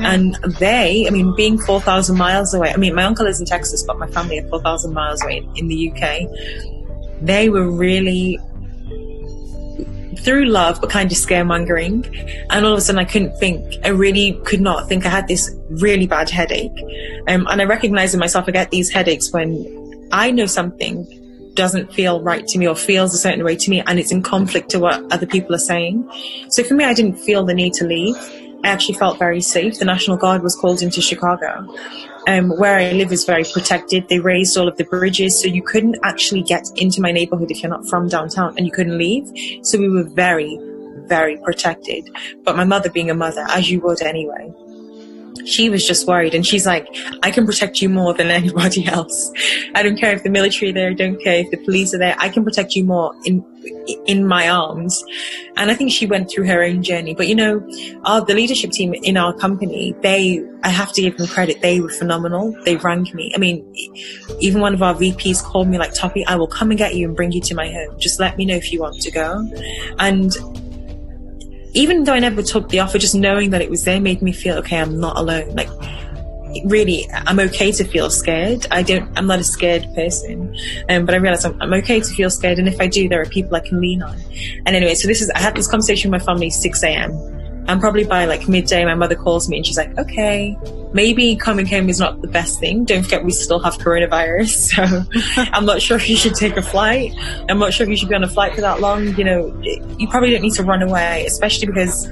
And 0.00 0.36
they, 0.58 1.06
I 1.06 1.10
mean, 1.10 1.34
being 1.34 1.58
four 1.58 1.80
thousand 1.80 2.16
miles 2.16 2.54
away. 2.54 2.72
I 2.72 2.76
mean, 2.76 2.94
my 2.94 3.04
uncle 3.04 3.26
is 3.26 3.40
in 3.40 3.46
Texas, 3.46 3.82
but 3.82 3.98
my 3.98 4.06
family 4.08 4.38
are 4.38 4.48
four 4.48 4.62
thousand 4.62 4.92
miles 4.94 5.22
away 5.22 5.46
in 5.56 5.68
the 5.68 5.90
UK. 5.90 7.20
They 7.20 7.48
were 7.48 7.68
really 7.68 8.38
through 10.18 10.46
love, 10.46 10.80
but 10.80 10.90
kind 10.90 11.10
of 11.10 11.18
scaremongering. 11.18 12.06
And 12.50 12.64
all 12.64 12.72
of 12.72 12.78
a 12.78 12.80
sudden, 12.80 13.00
I 13.00 13.04
couldn't 13.04 13.36
think. 13.38 13.74
I 13.84 13.88
really 13.88 14.40
could 14.44 14.60
not 14.60 14.88
think. 14.88 15.06
I 15.06 15.08
had 15.08 15.26
this 15.26 15.54
really 15.70 16.06
bad 16.06 16.30
headache, 16.30 16.78
um, 17.26 17.46
and 17.48 17.60
I 17.60 17.64
recognize 17.64 18.14
in 18.14 18.20
myself 18.20 18.44
I 18.46 18.52
get 18.52 18.70
these 18.70 18.90
headaches 18.90 19.32
when 19.32 20.08
I 20.12 20.30
know 20.30 20.46
something 20.46 21.06
doesn't 21.54 21.92
feel 21.92 22.22
right 22.22 22.46
to 22.46 22.58
me 22.58 22.66
or 22.66 22.74
feels 22.74 23.14
a 23.14 23.18
certain 23.18 23.44
way 23.44 23.56
to 23.56 23.70
me 23.70 23.82
and 23.86 23.98
it's 23.98 24.12
in 24.12 24.22
conflict 24.22 24.70
to 24.70 24.78
what 24.78 25.12
other 25.12 25.26
people 25.26 25.54
are 25.54 25.58
saying. 25.58 26.08
So 26.50 26.62
for 26.62 26.74
me, 26.74 26.84
I 26.84 26.94
didn't 26.94 27.16
feel 27.16 27.44
the 27.44 27.54
need 27.54 27.74
to 27.74 27.84
leave. 27.84 28.16
I 28.64 28.68
actually 28.68 28.96
felt 28.96 29.18
very 29.18 29.40
safe. 29.40 29.78
The 29.78 29.84
National 29.84 30.16
Guard 30.16 30.42
was 30.42 30.56
called 30.56 30.82
into 30.82 31.00
Chicago. 31.00 31.66
Um, 32.26 32.50
where 32.58 32.76
I 32.76 32.92
live 32.92 33.12
is 33.12 33.24
very 33.24 33.44
protected. 33.44 34.08
They 34.08 34.18
raised 34.18 34.56
all 34.58 34.68
of 34.68 34.76
the 34.76 34.84
bridges, 34.84 35.40
so 35.40 35.46
you 35.48 35.62
couldn't 35.62 35.96
actually 36.02 36.42
get 36.42 36.64
into 36.76 37.00
my 37.00 37.10
neighborhood 37.10 37.50
if 37.50 37.62
you're 37.62 37.70
not 37.70 37.88
from 37.88 38.08
downtown, 38.08 38.54
and 38.58 38.66
you 38.66 38.72
couldn't 38.72 38.98
leave. 38.98 39.24
So 39.62 39.78
we 39.78 39.88
were 39.88 40.02
very, 40.04 40.58
very 41.06 41.38
protected. 41.38 42.10
But 42.44 42.56
my 42.56 42.64
mother, 42.64 42.90
being 42.90 43.10
a 43.10 43.14
mother, 43.14 43.46
as 43.48 43.70
you 43.70 43.80
would 43.80 44.02
anyway, 44.02 44.52
she 45.48 45.70
was 45.70 45.86
just 45.86 46.06
worried 46.06 46.34
and 46.34 46.46
she's 46.46 46.66
like, 46.66 46.86
I 47.22 47.30
can 47.30 47.46
protect 47.46 47.80
you 47.80 47.88
more 47.88 48.14
than 48.14 48.28
anybody 48.28 48.86
else. 48.88 49.32
I 49.74 49.82
don't 49.82 49.98
care 49.98 50.12
if 50.12 50.22
the 50.22 50.30
military 50.30 50.72
there, 50.72 50.90
I 50.90 50.94
don't 50.94 51.22
care 51.22 51.38
if 51.38 51.50
the 51.50 51.56
police 51.56 51.94
are 51.94 51.98
there, 51.98 52.16
I 52.18 52.28
can 52.28 52.44
protect 52.44 52.74
you 52.74 52.84
more 52.84 53.14
in 53.24 53.44
in 54.06 54.26
my 54.26 54.48
arms. 54.48 55.04
And 55.56 55.70
I 55.70 55.74
think 55.74 55.92
she 55.92 56.06
went 56.06 56.30
through 56.30 56.46
her 56.46 56.62
own 56.62 56.82
journey. 56.82 57.14
But 57.14 57.28
you 57.28 57.34
know, 57.34 57.66
our 58.04 58.24
the 58.24 58.34
leadership 58.34 58.70
team 58.70 58.94
in 58.94 59.16
our 59.16 59.34
company, 59.34 59.94
they 60.02 60.42
I 60.62 60.68
have 60.68 60.92
to 60.94 61.02
give 61.02 61.16
them 61.16 61.26
credit, 61.26 61.60
they 61.60 61.80
were 61.80 61.88
phenomenal. 61.88 62.54
They 62.64 62.76
rang 62.76 63.06
me. 63.14 63.32
I 63.34 63.38
mean, 63.38 63.64
even 64.40 64.60
one 64.60 64.74
of 64.74 64.82
our 64.82 64.94
VPs 64.94 65.42
called 65.42 65.68
me 65.68 65.78
like, 65.78 65.94
Toppy, 65.94 66.24
I 66.26 66.36
will 66.36 66.46
come 66.46 66.70
and 66.70 66.78
get 66.78 66.94
you 66.94 67.06
and 67.06 67.16
bring 67.16 67.32
you 67.32 67.40
to 67.42 67.54
my 67.54 67.70
home. 67.70 67.98
Just 67.98 68.20
let 68.20 68.36
me 68.36 68.44
know 68.44 68.56
if 68.56 68.72
you 68.72 68.80
want 68.80 69.00
to 69.00 69.10
go. 69.10 69.48
And 69.98 70.32
even 71.78 72.02
though 72.02 72.12
I 72.12 72.18
never 72.18 72.42
took 72.42 72.68
the 72.70 72.80
offer, 72.80 72.98
just 72.98 73.14
knowing 73.14 73.50
that 73.50 73.62
it 73.62 73.70
was 73.70 73.84
there 73.84 74.00
made 74.00 74.20
me 74.20 74.32
feel 74.32 74.56
okay. 74.58 74.80
I'm 74.80 74.98
not 74.98 75.16
alone. 75.16 75.54
Like 75.54 75.68
really, 76.64 77.08
I'm 77.12 77.38
okay 77.38 77.70
to 77.70 77.84
feel 77.84 78.10
scared. 78.10 78.66
I 78.72 78.82
don't. 78.82 79.08
I'm 79.16 79.28
not 79.28 79.38
a 79.38 79.44
scared 79.44 79.86
person, 79.94 80.56
um, 80.88 81.06
but 81.06 81.14
I 81.14 81.18
realize 81.18 81.44
I'm, 81.44 81.60
I'm 81.62 81.72
okay 81.74 82.00
to 82.00 82.14
feel 82.14 82.30
scared. 82.30 82.58
And 82.58 82.66
if 82.66 82.80
I 82.80 82.88
do, 82.88 83.08
there 83.08 83.20
are 83.20 83.26
people 83.26 83.54
I 83.54 83.60
can 83.60 83.80
lean 83.80 84.02
on. 84.02 84.18
And 84.66 84.74
anyway, 84.74 84.94
so 84.96 85.06
this 85.06 85.22
is. 85.22 85.30
I 85.30 85.38
had 85.38 85.54
this 85.54 85.68
conversation 85.68 86.10
with 86.10 86.20
my 86.20 86.24
family 86.26 86.50
6 86.50 86.82
a.m. 86.82 87.12
And 87.68 87.80
probably 87.80 88.04
by 88.04 88.24
like 88.24 88.48
midday, 88.48 88.84
my 88.84 88.94
mother 88.94 89.14
calls 89.14 89.48
me 89.48 89.58
and 89.58 89.66
she's 89.66 89.76
like, 89.76 89.96
okay, 89.98 90.56
maybe 90.94 91.36
coming 91.36 91.66
home 91.66 91.88
is 91.88 92.00
not 92.00 92.22
the 92.22 92.28
best 92.28 92.58
thing. 92.58 92.84
Don't 92.84 93.02
forget 93.02 93.24
we 93.24 93.30
still 93.30 93.60
have 93.60 93.78
coronavirus. 93.78 94.48
So 94.78 95.44
I'm 95.52 95.64
not 95.66 95.82
sure 95.82 95.96
if 95.96 96.08
you 96.08 96.16
should 96.16 96.34
take 96.34 96.56
a 96.56 96.62
flight. 96.62 97.14
I'm 97.48 97.58
not 97.58 97.72
sure 97.72 97.84
if 97.84 97.90
you 97.90 97.96
should 97.96 98.08
be 98.08 98.14
on 98.14 98.24
a 98.24 98.28
flight 98.28 98.54
for 98.54 98.60
that 98.60 98.80
long. 98.80 99.14
You 99.16 99.24
know, 99.24 99.62
you 99.98 100.08
probably 100.08 100.30
don't 100.30 100.42
need 100.42 100.54
to 100.54 100.62
run 100.62 100.82
away, 100.82 101.24
especially 101.26 101.66
because 101.66 102.04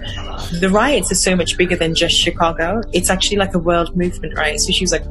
the 0.61 0.69
riots 0.71 1.11
are 1.11 1.17
so 1.17 1.37
much 1.37 1.57
bigger 1.57 1.77
than 1.77 1.95
just 1.95 2.15
Chicago. 2.17 2.83
It's 2.93 3.11
actually 3.11 3.39
like 3.39 3.55
a 3.55 3.59
world 3.59 3.97
movement, 3.97 4.37
right? 4.37 4.59
So 4.59 4.73
she 4.73 4.85
was 4.85 4.93
like, 4.93 5.05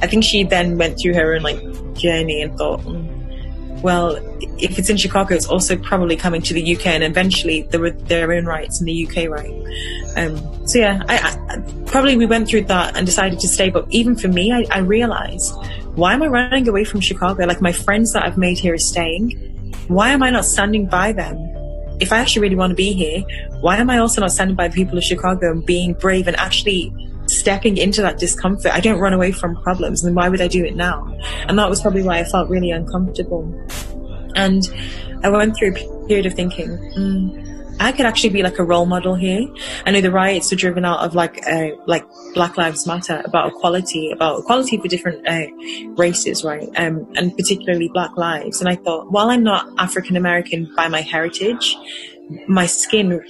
I 0.00 0.06
think 0.06 0.24
she 0.24 0.44
then 0.44 0.78
went 0.78 0.98
through 1.00 1.14
her 1.14 1.34
own 1.34 1.42
like 1.42 1.60
journey 1.94 2.42
and 2.42 2.56
thought, 2.56 2.80
mm, 2.80 3.11
well, 3.82 4.16
if 4.58 4.78
it's 4.78 4.88
in 4.88 4.96
Chicago, 4.96 5.34
it's 5.34 5.46
also 5.46 5.76
probably 5.76 6.16
coming 6.16 6.40
to 6.42 6.54
the 6.54 6.76
UK, 6.76 6.86
and 6.86 7.02
eventually 7.02 7.62
there 7.62 7.80
were 7.80 7.90
their 7.90 8.32
own 8.32 8.46
rights 8.46 8.80
in 8.80 8.86
the 8.86 9.06
UK, 9.06 9.28
right? 9.28 9.52
Um, 10.16 10.66
so 10.66 10.78
yeah, 10.78 11.02
I, 11.08 11.16
I, 11.18 11.82
probably 11.86 12.16
we 12.16 12.26
went 12.26 12.48
through 12.48 12.64
that 12.64 12.96
and 12.96 13.06
decided 13.06 13.40
to 13.40 13.48
stay. 13.48 13.70
But 13.70 13.86
even 13.90 14.16
for 14.16 14.28
me, 14.28 14.52
I, 14.52 14.64
I 14.70 14.78
realized 14.78 15.52
why 15.94 16.14
am 16.14 16.22
I 16.22 16.28
running 16.28 16.68
away 16.68 16.84
from 16.84 17.00
Chicago? 17.00 17.44
Like 17.44 17.60
my 17.60 17.72
friends 17.72 18.12
that 18.12 18.24
I've 18.24 18.38
made 18.38 18.58
here 18.58 18.74
are 18.74 18.78
staying. 18.78 19.30
Why 19.88 20.10
am 20.10 20.22
I 20.22 20.30
not 20.30 20.44
standing 20.44 20.86
by 20.86 21.12
them? 21.12 21.36
If 22.00 22.12
I 22.12 22.18
actually 22.18 22.42
really 22.42 22.56
want 22.56 22.70
to 22.70 22.76
be 22.76 22.92
here, 22.92 23.22
why 23.60 23.76
am 23.76 23.90
I 23.90 23.98
also 23.98 24.20
not 24.20 24.32
standing 24.32 24.56
by 24.56 24.68
the 24.68 24.74
people 24.74 24.96
of 24.96 25.04
Chicago 25.04 25.50
and 25.50 25.64
being 25.64 25.92
brave 25.94 26.26
and 26.28 26.36
actually 26.36 26.92
stepping 27.38 27.76
into 27.76 28.02
that 28.02 28.18
discomfort. 28.18 28.72
I 28.72 28.80
don't 28.80 28.98
run 28.98 29.12
away 29.12 29.32
from 29.32 29.56
problems, 29.62 30.04
and 30.04 30.14
why 30.14 30.28
would 30.28 30.40
I 30.40 30.48
do 30.48 30.64
it 30.64 30.76
now? 30.76 31.06
And 31.48 31.58
that 31.58 31.68
was 31.68 31.80
probably 31.80 32.02
why 32.02 32.18
I 32.18 32.24
felt 32.24 32.48
really 32.48 32.70
uncomfortable. 32.70 33.42
And 34.34 34.62
I 35.22 35.28
went 35.28 35.56
through 35.56 35.72
a 35.72 36.06
period 36.06 36.26
of 36.26 36.34
thinking, 36.34 36.68
mm, 36.96 37.52
I 37.80 37.92
could 37.92 38.06
actually 38.06 38.30
be 38.30 38.42
like 38.42 38.58
a 38.58 38.64
role 38.64 38.86
model 38.86 39.14
here. 39.14 39.46
I 39.86 39.90
know 39.90 40.00
the 40.00 40.10
riots 40.10 40.50
were 40.50 40.56
driven 40.56 40.84
out 40.84 41.00
of 41.00 41.14
like 41.14 41.44
uh, 41.46 41.70
like 41.86 42.04
Black 42.34 42.56
Lives 42.56 42.86
Matter 42.86 43.22
about 43.24 43.48
equality, 43.48 44.10
about 44.12 44.40
equality 44.40 44.76
for 44.76 44.88
different 44.88 45.26
uh, 45.26 45.46
races, 45.96 46.44
right? 46.44 46.68
Um, 46.76 47.12
and 47.16 47.36
particularly 47.36 47.88
Black 47.92 48.16
lives. 48.16 48.60
And 48.60 48.68
I 48.68 48.76
thought, 48.76 49.10
while 49.10 49.30
I'm 49.30 49.42
not 49.42 49.68
African 49.78 50.16
American 50.16 50.72
by 50.76 50.88
my 50.88 51.00
heritage, 51.00 51.76
my 52.46 52.66
skin 52.66 53.20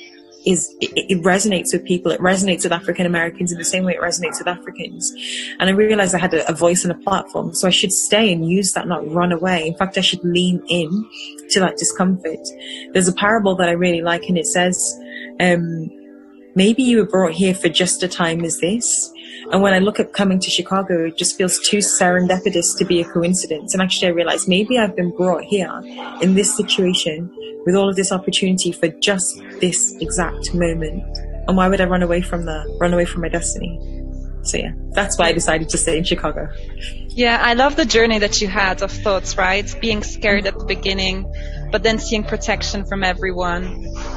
is 0.46 0.74
it, 0.80 0.92
it, 1.10 1.22
resonates 1.22 1.72
with 1.72 1.84
people. 1.84 2.12
It 2.12 2.20
resonates 2.20 2.64
with 2.64 2.72
African 2.72 3.06
Americans 3.06 3.52
in 3.52 3.58
the 3.58 3.64
same 3.64 3.84
way 3.84 3.92
it 3.94 4.00
resonates 4.00 4.38
with 4.38 4.48
Africans. 4.48 5.12
And 5.58 5.68
I 5.68 5.72
realized 5.72 6.14
I 6.14 6.18
had 6.18 6.34
a, 6.34 6.48
a, 6.48 6.52
voice 6.52 6.84
and 6.84 6.92
a 6.92 6.96
platform, 6.96 7.54
so 7.54 7.66
I 7.66 7.70
should 7.70 7.92
stay 7.92 8.32
and 8.32 8.48
use 8.48 8.72
that, 8.72 8.86
not 8.86 9.08
run 9.10 9.32
away. 9.32 9.66
In 9.66 9.74
fact, 9.74 9.98
I 9.98 10.00
should 10.00 10.24
lean 10.24 10.62
in 10.68 11.08
to 11.50 11.60
that 11.60 11.76
discomfort. 11.76 12.40
There's 12.92 13.08
a 13.08 13.12
parable 13.12 13.54
that 13.56 13.68
I 13.68 13.72
really 13.72 14.02
like, 14.02 14.28
and 14.28 14.38
it 14.38 14.46
says, 14.46 14.98
um, 15.40 15.90
"Maybe 16.54 16.82
you 16.82 16.98
were 16.98 17.06
brought 17.06 17.32
here 17.32 17.54
for 17.54 17.68
just 17.68 18.02
a 18.02 18.08
time 18.08 18.44
as 18.44 18.58
this." 18.60 19.12
And 19.50 19.60
when 19.62 19.74
I 19.74 19.80
look 19.80 20.00
at 20.00 20.12
coming 20.12 20.38
to 20.38 20.50
Chicago, 20.50 21.06
it 21.06 21.16
just 21.16 21.36
feels 21.36 21.58
too 21.58 21.78
serendipitous 21.78 22.76
to 22.78 22.84
be 22.84 23.00
a 23.00 23.04
coincidence. 23.04 23.74
And 23.74 23.82
actually, 23.82 24.08
I 24.08 24.12
realized 24.12 24.48
maybe 24.48 24.78
I've 24.78 24.96
been 24.96 25.10
brought 25.10 25.44
here 25.44 25.82
in 26.20 26.34
this 26.34 26.56
situation 26.56 27.30
with 27.64 27.74
all 27.74 27.88
of 27.88 27.96
this 27.96 28.12
opportunity 28.12 28.72
for 28.72 28.88
just 28.88 29.40
this 29.60 29.96
exact 30.00 30.54
moment. 30.54 31.02
And 31.46 31.56
why 31.56 31.68
would 31.68 31.80
I 31.80 31.84
run 31.84 32.02
away 32.02 32.22
from 32.22 32.44
that? 32.46 32.76
Run 32.80 32.92
away 32.92 33.04
from 33.04 33.22
my 33.22 33.28
destiny? 33.28 33.78
So 34.42 34.58
yeah, 34.58 34.72
that's 34.90 35.18
why 35.18 35.26
I 35.26 35.32
decided 35.32 35.68
to 35.68 35.78
stay 35.78 35.98
in 35.98 36.04
Chicago. 36.04 36.48
Yeah, 37.08 37.40
I 37.40 37.54
love 37.54 37.76
the 37.76 37.84
journey 37.84 38.18
that 38.18 38.40
you 38.40 38.48
had 38.48 38.82
of 38.82 38.90
thoughts, 38.90 39.38
right? 39.38 39.72
Being 39.80 40.02
scared 40.02 40.46
at 40.46 40.58
the 40.58 40.64
beginning, 40.64 41.32
but 41.70 41.82
then 41.82 41.98
seeing 41.98 42.24
protection 42.24 42.84
from 42.84 43.04
everyone. 43.04 43.64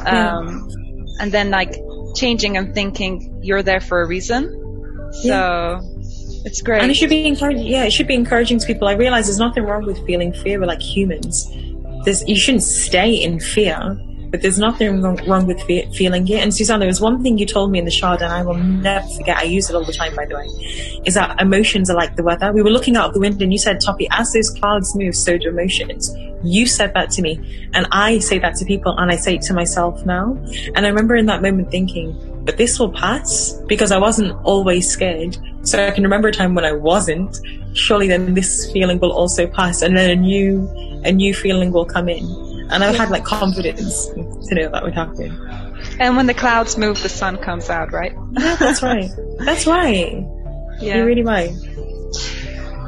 Um, 0.06 0.70
yeah. 0.70 1.22
and 1.22 1.32
then 1.32 1.52
like 1.52 1.76
changing 2.16 2.58
and 2.58 2.74
thinking 2.74 3.40
you're 3.44 3.62
there 3.62 3.82
for 3.82 4.02
a 4.02 4.08
reason. 4.08 4.50
So 5.22 5.28
yeah. 5.28 5.80
it's 6.44 6.62
great. 6.62 6.82
And 6.82 6.90
it 6.90 6.96
should 6.96 7.10
be 7.10 7.28
encouraging. 7.28 7.68
Yeah, 7.68 7.84
it 7.84 7.92
should 7.92 8.08
be 8.08 8.16
encouraging 8.16 8.60
to 8.60 8.66
people. 8.66 8.88
I 8.88 8.94
realize 8.94 9.28
there's 9.28 9.38
nothing 9.38 9.64
wrong 9.64 9.86
with 9.86 10.04
feeling 10.08 10.34
fear. 10.34 10.60
We're 10.60 10.66
like 10.66 10.82
humans 10.82 11.52
there's, 12.06 12.28
you 12.28 12.36
shouldn't 12.36 12.64
stay 12.64 13.12
in 13.12 13.40
fear, 13.40 14.00
but 14.32 14.42
there's 14.42 14.60
nothing 14.60 15.02
wrong 15.02 15.46
with 15.46 15.62
fe- 15.64 15.90
feeling 15.94 16.28
it. 16.28 16.42
And 16.42 16.52
Sussan, 16.52 16.80
there 16.80 16.88
was 16.88 17.02
one 17.02 17.24
thing 17.24 17.38
you 17.38 17.46
told 17.46 17.72
me 17.72 17.80
in 17.80 17.86
the 17.86 17.92
Shard, 17.92 18.22
and 18.22 18.32
I 18.32 18.44
will 18.44 18.56
never 18.58 19.08
forget. 19.08 19.38
I 19.38 19.44
use 19.44 19.70
it 19.70 19.76
all 19.76 19.86
the 19.86 19.94
time, 19.94 20.16
by 20.16 20.26
the 20.26 20.36
way, 20.36 20.46
is 21.06 21.14
that 21.14 21.42
emotions 21.42 21.90
are 21.90 21.96
like 21.96 22.16
the 22.16 22.24
weather. 22.24 22.52
We 22.52 22.62
were 22.62 22.70
looking 22.70 22.96
out 22.98 23.08
of 23.08 23.14
the 23.14 23.20
window, 23.20 23.44
and 23.44 23.52
you 23.52 23.60
said, 23.60 23.80
Toppy, 23.82 24.08
as 24.12 24.32
those 24.34 24.50
clouds 24.50 24.96
move, 24.96 25.16
so 25.16 25.38
do 25.38 25.50
emotions. 25.50 26.14
You 26.44 26.68
said 26.68 26.94
that 26.94 27.12
to 27.12 27.22
me, 27.22 27.70
and 27.74 27.88
I 27.92 28.20
say 28.20 28.40
that 28.40 28.56
to 28.56 28.66
people, 28.66 28.96
and 28.98 29.12
I 29.12 29.16
say 29.16 29.36
it 29.36 29.42
to 29.44 29.54
myself 29.54 30.06
now. 30.06 30.38
And 30.76 30.86
I 30.86 30.90
remember 30.90 31.16
in 31.16 31.26
that 31.28 31.42
moment 31.42 31.72
thinking, 31.72 32.14
but 32.46 32.58
this 32.58 32.80
will 32.80 32.92
pass 32.92 33.54
because 33.68 33.92
I 33.92 33.98
wasn't 33.98 34.34
always 34.44 34.90
scared. 34.90 35.38
So 35.64 35.86
I 35.86 35.92
can 35.92 36.04
remember 36.04 36.28
a 36.28 36.32
time 36.32 36.54
when 36.54 36.64
I 36.64 36.74
wasn't. 36.74 37.38
Surely 37.74 38.08
then 38.08 38.36
this 38.36 38.72
feeling 38.72 39.00
will 39.00 39.12
also 39.12 39.48
pass 39.48 39.82
and 39.82 39.98
then 39.98 40.10
a 40.12 40.16
new, 40.16 40.70
a 41.04 41.12
new 41.12 41.34
feeling 41.34 41.72
will 41.72 41.86
come 41.86 42.08
in. 42.08 42.24
And 42.70 42.84
I've 42.84 42.96
had 42.96 43.10
like 43.10 43.26
confidence 43.26 44.08
to 44.08 44.56
know 44.56 44.70
that 44.70 44.84
would 44.84 44.94
happen. 44.94 45.32
And 46.00 46.16
when 46.16 46.28
the 46.28 46.34
clouds 46.34 46.78
move, 46.78 47.02
the 47.02 47.10
sun 47.10 47.38
comes 47.38 47.70
out, 47.70 47.92
right? 47.92 48.14
Yeah, 48.32 48.56
that's 48.56 48.82
right. 48.84 49.10
That's 49.40 49.66
right. 49.68 50.24
Yeah. 50.80 50.98
You're 50.98 51.06
really 51.06 51.24
right. 51.24 51.52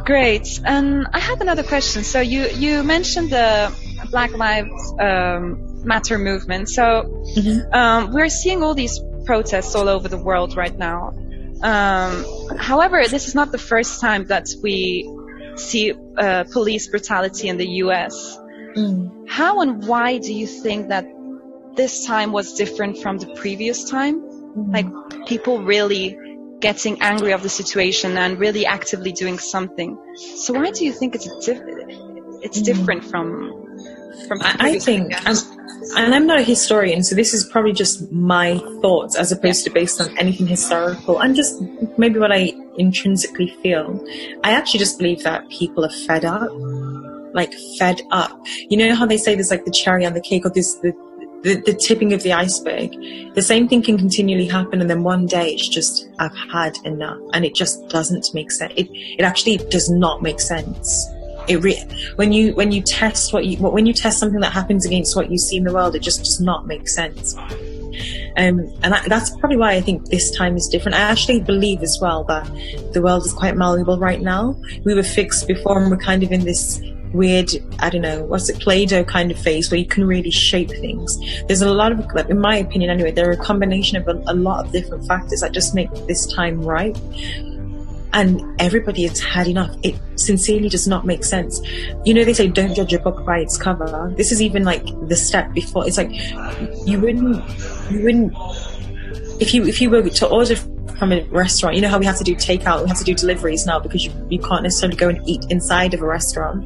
Great. 0.06 0.60
And 0.66 1.08
I 1.14 1.20
have 1.20 1.42
another 1.42 1.64
question. 1.64 2.04
So 2.04 2.22
you, 2.22 2.48
you 2.48 2.84
mentioned 2.84 3.32
the 3.32 3.74
Black 4.10 4.32
Lives 4.38 4.94
um, 5.00 5.64
Matter 5.86 6.18
movement. 6.18 6.70
So 6.70 7.24
um, 7.72 8.14
we're 8.14 8.30
seeing 8.30 8.64
all 8.64 8.74
these 8.74 9.00
protests 9.28 9.76
all 9.76 9.88
over 9.88 10.08
the 10.08 10.18
world 10.18 10.58
right 10.58 10.76
now. 10.76 11.14
Um, 11.62 12.26
however, 12.58 13.04
this 13.08 13.28
is 13.28 13.36
not 13.36 13.52
the 13.52 13.58
first 13.58 14.02
time 14.02 14.26
that 14.28 14.48
we 14.64 15.08
see 15.56 15.94
uh, 16.18 16.46
police 16.52 16.88
brutality 16.88 17.48
in 17.50 17.58
the 17.58 17.70
U.S. 17.84 18.38
Mm. 18.76 19.28
How 19.28 19.62
and 19.62 19.86
why 19.86 20.18
do 20.18 20.34
you 20.34 20.48
think 20.48 20.90
that 20.90 21.06
this 21.76 22.06
time 22.06 22.32
was 22.32 22.54
different 22.54 22.98
from 23.04 23.18
the 23.18 23.28
previous 23.36 23.90
time? 23.90 24.16
Like 24.72 24.88
people 25.28 25.62
really 25.62 26.18
getting 26.60 27.02
angry 27.02 27.34
of 27.34 27.44
the 27.44 27.50
situation 27.50 28.18
and 28.18 28.40
really 28.40 28.66
actively 28.66 29.12
doing 29.12 29.38
something. 29.38 29.98
So 30.16 30.54
why 30.54 30.72
do 30.72 30.84
you 30.86 30.92
think 30.92 31.14
it's 31.14 31.28
diff- 31.46 31.62
it's 32.42 32.62
different 32.62 33.04
from 33.06 33.67
from 34.28 34.40
I, 34.42 34.80
think, 34.80 35.14
um, 35.28 35.38
and 35.96 36.14
I'm 36.14 36.26
not 36.26 36.40
a 36.40 36.44
historian, 36.44 37.04
so 37.04 37.16
this 37.16 37.34
is 37.34 37.46
probably 37.46 37.74
just 37.74 38.12
my 38.12 38.58
thoughts 38.82 39.16
as 39.16 39.32
opposed 39.32 39.64
to 39.66 39.70
based 39.70 40.02
on 40.02 40.16
anything 40.18 40.48
historical 40.48 41.20
and 41.20 41.36
just 41.36 41.62
maybe 41.98 42.20
what 42.20 42.32
I 42.32 42.54
intrinsically 42.78 43.56
feel. 43.62 44.04
I 44.44 44.52
actually 44.52 44.80
just 44.80 44.98
believe 44.98 45.24
that 45.24 45.48
people 45.50 45.86
are 45.86 45.92
fed 46.06 46.26
up, 46.26 46.50
like 47.34 47.54
fed 47.78 48.02
up. 48.12 48.40
You 48.70 48.78
know 48.78 48.96
how 48.96 49.06
they 49.06 49.18
say 49.18 49.36
there's 49.36 49.52
like 49.52 49.66
the 49.66 49.72
cherry 49.72 50.06
on 50.06 50.14
the 50.14 50.22
cake 50.22 50.46
or 50.46 50.50
this, 50.50 50.76
the, 50.76 50.92
the, 51.44 51.62
the 51.66 51.74
tipping 51.74 52.14
of 52.14 52.24
the 52.24 52.34
iceberg. 52.34 52.92
The 53.36 53.42
same 53.42 53.68
thing 53.68 53.82
can 53.82 53.98
continually 53.98 54.48
happen, 54.48 54.82
and 54.82 54.90
then 54.90 55.04
one 55.04 55.26
day 55.26 55.52
it's 55.52 55.68
just 55.68 56.10
I've 56.20 56.36
had 56.52 56.78
enough, 56.84 57.20
and 57.34 57.46
it 57.46 57.56
just 57.56 57.88
doesn't 57.90 58.34
make 58.34 58.52
sense. 58.52 58.74
It 58.76 58.88
it 58.92 59.24
actually 59.24 59.58
does 59.58 59.90
not 59.90 60.22
make 60.22 60.40
sense. 60.40 61.08
It 61.48 61.64
re- 61.64 61.84
when 62.16 62.32
you 62.32 62.54
when 62.56 62.72
you 62.72 62.82
test 62.82 63.34
what 63.34 63.46
you 63.46 63.58
when 63.58 63.86
you 63.86 63.94
test 63.94 64.20
something 64.20 64.42
that 64.42 64.52
happens 64.52 64.86
against 64.86 65.16
what 65.16 65.32
you 65.32 65.38
see 65.38 65.58
in 65.58 65.64
the 65.64 65.74
world, 65.74 65.96
it 65.96 66.02
just 66.02 66.20
does 66.20 66.40
not 66.40 66.68
make 66.68 66.88
sense. 66.88 67.36
Um, 68.38 68.72
and 68.84 68.94
I, 68.94 69.02
that's 69.08 69.36
probably 69.38 69.58
why 69.58 69.74
I 69.74 69.82
think 69.82 70.10
this 70.10 70.30
time 70.30 70.56
is 70.56 70.68
different. 70.68 70.96
I 70.96 71.02
actually 71.02 71.42
believe 71.42 71.82
as 71.82 71.98
well 72.00 72.24
that 72.26 72.46
the 72.94 73.02
world 73.02 73.26
is 73.26 73.34
quite 73.34 73.58
malleable 73.58 73.98
right 73.98 74.22
now. 74.22 74.56
We 74.84 74.94
were 74.94 75.02
fixed 75.02 75.48
before, 75.48 75.82
and 75.82 75.90
we're 75.90 75.98
kind 75.98 76.22
of 76.22 76.32
in 76.32 76.46
this 76.46 76.80
weird, 77.14 77.50
I 77.80 77.90
don't 77.90 78.02
know, 78.02 78.24
what's 78.26 78.50
it, 78.50 78.60
Play-Doh 78.60 79.06
kind 79.06 79.32
of 79.32 79.40
phase 79.40 79.72
where 79.72 79.80
you 79.80 79.88
can 79.88 80.06
really 80.06 80.30
shape 80.30 80.70
things. 80.70 81.18
There's 81.48 81.62
a 81.62 81.72
lot 81.72 81.92
of, 81.92 82.06
like, 82.14 82.30
in 82.30 82.40
my 82.40 82.58
opinion 82.58 82.92
anyway, 82.92 83.12
there 83.12 83.28
are 83.28 83.32
a 83.32 83.38
combination 83.38 83.98
of 83.98 84.08
a, 84.08 84.22
a 84.28 84.36
lot 84.36 84.66
of 84.66 84.72
different 84.72 85.08
factors 85.08 85.40
that 85.40 85.52
just 85.52 85.74
make 85.74 85.90
this 86.06 86.28
time 86.28 86.62
right. 86.62 86.96
And 88.14 88.42
everybody 88.60 89.06
has 89.08 89.20
had 89.20 89.48
enough. 89.48 89.76
It 89.84 90.00
sincerely 90.16 90.70
does 90.70 90.88
not 90.88 91.06
make 91.06 91.24
sense. 91.24 91.62
You 92.06 92.14
know, 92.14 92.24
they 92.24 92.34
say 92.34 92.48
don't 92.48 92.74
judge 92.74 92.94
a 92.94 93.00
book 93.00 93.26
by 93.26 93.40
its 93.40 93.58
cover. 93.58 94.12
This 94.16 94.32
is 94.32 94.42
even 94.42 94.64
like 94.64 94.86
the 95.08 95.16
step 95.16 95.54
before. 95.54 95.88
It's 95.88 95.98
like 95.98 96.12
you 96.88 97.00
wouldn't, 97.00 97.44
you 97.92 98.04
wouldn't, 98.04 98.34
if 99.40 99.54
you 99.54 99.66
if 99.66 99.82
you 99.82 99.90
were 99.90 100.02
to 100.02 100.28
order 100.28 100.56
from 100.98 101.12
a 101.12 101.22
restaurant, 101.26 101.76
you 101.76 101.82
know 101.82 101.90
how 101.90 102.00
we 102.00 102.06
have 102.06 102.18
to 102.18 102.24
do 102.24 102.36
takeout, 102.36 102.82
we 102.82 102.88
have 102.88 102.98
to 102.98 103.04
do 103.04 103.14
deliveries 103.14 103.66
now 103.66 103.80
because 103.80 104.04
you, 104.04 104.12
you 104.30 104.40
can't 104.40 104.64
necessarily 104.64 104.98
go 104.98 105.10
and 105.10 105.28
eat 105.28 105.46
inside 105.50 105.94
of 105.94 106.02
a 106.02 106.08
restaurant. 106.08 106.66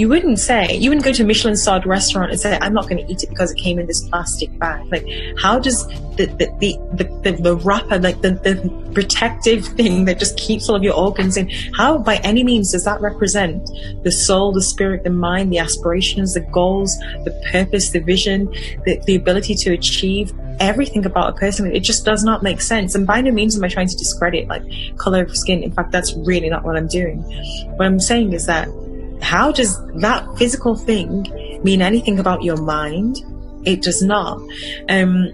You 0.00 0.08
wouldn't 0.08 0.38
say, 0.38 0.78
you 0.78 0.88
wouldn't 0.88 1.04
go 1.04 1.12
to 1.12 1.22
a 1.22 1.26
Michelin 1.26 1.58
starred 1.58 1.84
restaurant 1.84 2.30
and 2.30 2.40
say, 2.40 2.58
I'm 2.62 2.72
not 2.72 2.88
going 2.88 3.04
to 3.04 3.12
eat 3.12 3.22
it 3.22 3.28
because 3.28 3.52
it 3.52 3.58
came 3.58 3.78
in 3.78 3.84
this 3.86 4.08
plastic 4.08 4.58
bag. 4.58 4.90
Like, 4.90 5.06
how 5.36 5.58
does 5.58 5.86
the, 6.16 6.24
the, 6.24 6.46
the, 6.58 7.04
the, 7.22 7.32
the, 7.42 7.56
wrapper, 7.56 7.98
like 7.98 8.22
the, 8.22 8.30
the 8.30 8.92
protective 8.94 9.66
thing 9.66 10.06
that 10.06 10.18
just 10.18 10.38
keeps 10.38 10.70
all 10.70 10.76
of 10.76 10.82
your 10.82 10.94
organs 10.94 11.36
in, 11.36 11.50
how 11.74 11.98
by 11.98 12.16
any 12.24 12.42
means 12.42 12.72
does 12.72 12.84
that 12.84 12.98
represent 13.02 13.68
the 14.02 14.10
soul, 14.10 14.52
the 14.52 14.62
spirit, 14.62 15.04
the 15.04 15.10
mind, 15.10 15.52
the 15.52 15.58
aspirations, 15.58 16.32
the 16.32 16.40
goals, 16.50 16.96
the 17.24 17.48
purpose, 17.52 17.90
the 17.90 18.00
vision, 18.00 18.46
the, 18.86 18.98
the 19.04 19.16
ability 19.16 19.54
to 19.54 19.74
achieve 19.74 20.32
everything 20.60 21.04
about 21.04 21.28
a 21.28 21.34
person? 21.34 21.70
It 21.76 21.80
just 21.80 22.06
does 22.06 22.24
not 22.24 22.42
make 22.42 22.62
sense. 22.62 22.94
And 22.94 23.06
by 23.06 23.20
no 23.20 23.32
means 23.32 23.54
am 23.54 23.64
I 23.64 23.68
trying 23.68 23.88
to 23.88 23.96
discredit 23.98 24.48
like 24.48 24.62
color 24.96 25.24
of 25.24 25.36
skin. 25.36 25.62
In 25.62 25.72
fact, 25.72 25.92
that's 25.92 26.14
really 26.14 26.48
not 26.48 26.64
what 26.64 26.78
I'm 26.78 26.88
doing. 26.88 27.18
What 27.76 27.84
I'm 27.84 28.00
saying 28.00 28.32
is 28.32 28.46
that 28.46 28.66
how 29.22 29.52
does 29.52 29.78
that 29.96 30.26
physical 30.38 30.74
thing 30.74 31.26
mean 31.62 31.82
anything 31.82 32.18
about 32.18 32.42
your 32.42 32.56
mind? 32.56 33.18
It 33.64 33.82
does 33.82 34.02
not. 34.02 34.40
Um, 34.88 35.28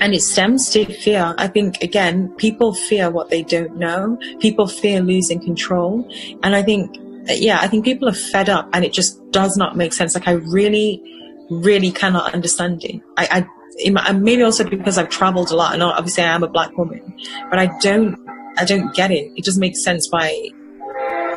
and 0.00 0.14
it 0.14 0.22
stems 0.22 0.70
to 0.70 0.84
fear. 0.84 1.34
I 1.38 1.46
think 1.48 1.82
again, 1.82 2.34
people 2.36 2.74
fear 2.74 3.10
what 3.10 3.30
they 3.30 3.42
don't 3.42 3.76
know. 3.76 4.18
People 4.40 4.66
fear 4.66 5.00
losing 5.00 5.40
control. 5.40 6.08
And 6.42 6.54
I 6.54 6.62
think, 6.62 6.96
yeah, 7.26 7.58
I 7.60 7.68
think 7.68 7.84
people 7.84 8.08
are 8.08 8.14
fed 8.14 8.48
up 8.48 8.68
and 8.72 8.84
it 8.84 8.92
just 8.92 9.20
does 9.30 9.56
not 9.56 9.76
make 9.76 9.92
sense. 9.92 10.14
Like 10.14 10.28
I 10.28 10.32
really, 10.32 11.02
really 11.50 11.92
cannot 11.92 12.34
understand 12.34 12.84
it. 12.84 13.00
I, 13.16 13.46
I 13.86 14.12
maybe 14.12 14.42
also 14.42 14.64
because 14.64 14.98
I've 14.98 15.08
traveled 15.08 15.50
a 15.50 15.56
lot 15.56 15.74
and 15.74 15.82
obviously 15.82 16.24
I 16.24 16.34
am 16.34 16.42
a 16.42 16.48
black 16.48 16.76
woman, 16.76 17.16
but 17.50 17.58
I 17.58 17.66
don't, 17.80 18.18
I 18.56 18.64
don't 18.64 18.94
get 18.94 19.10
it. 19.10 19.32
It 19.36 19.44
just 19.44 19.58
makes 19.58 19.82
sense 19.82 20.08
why 20.10 20.50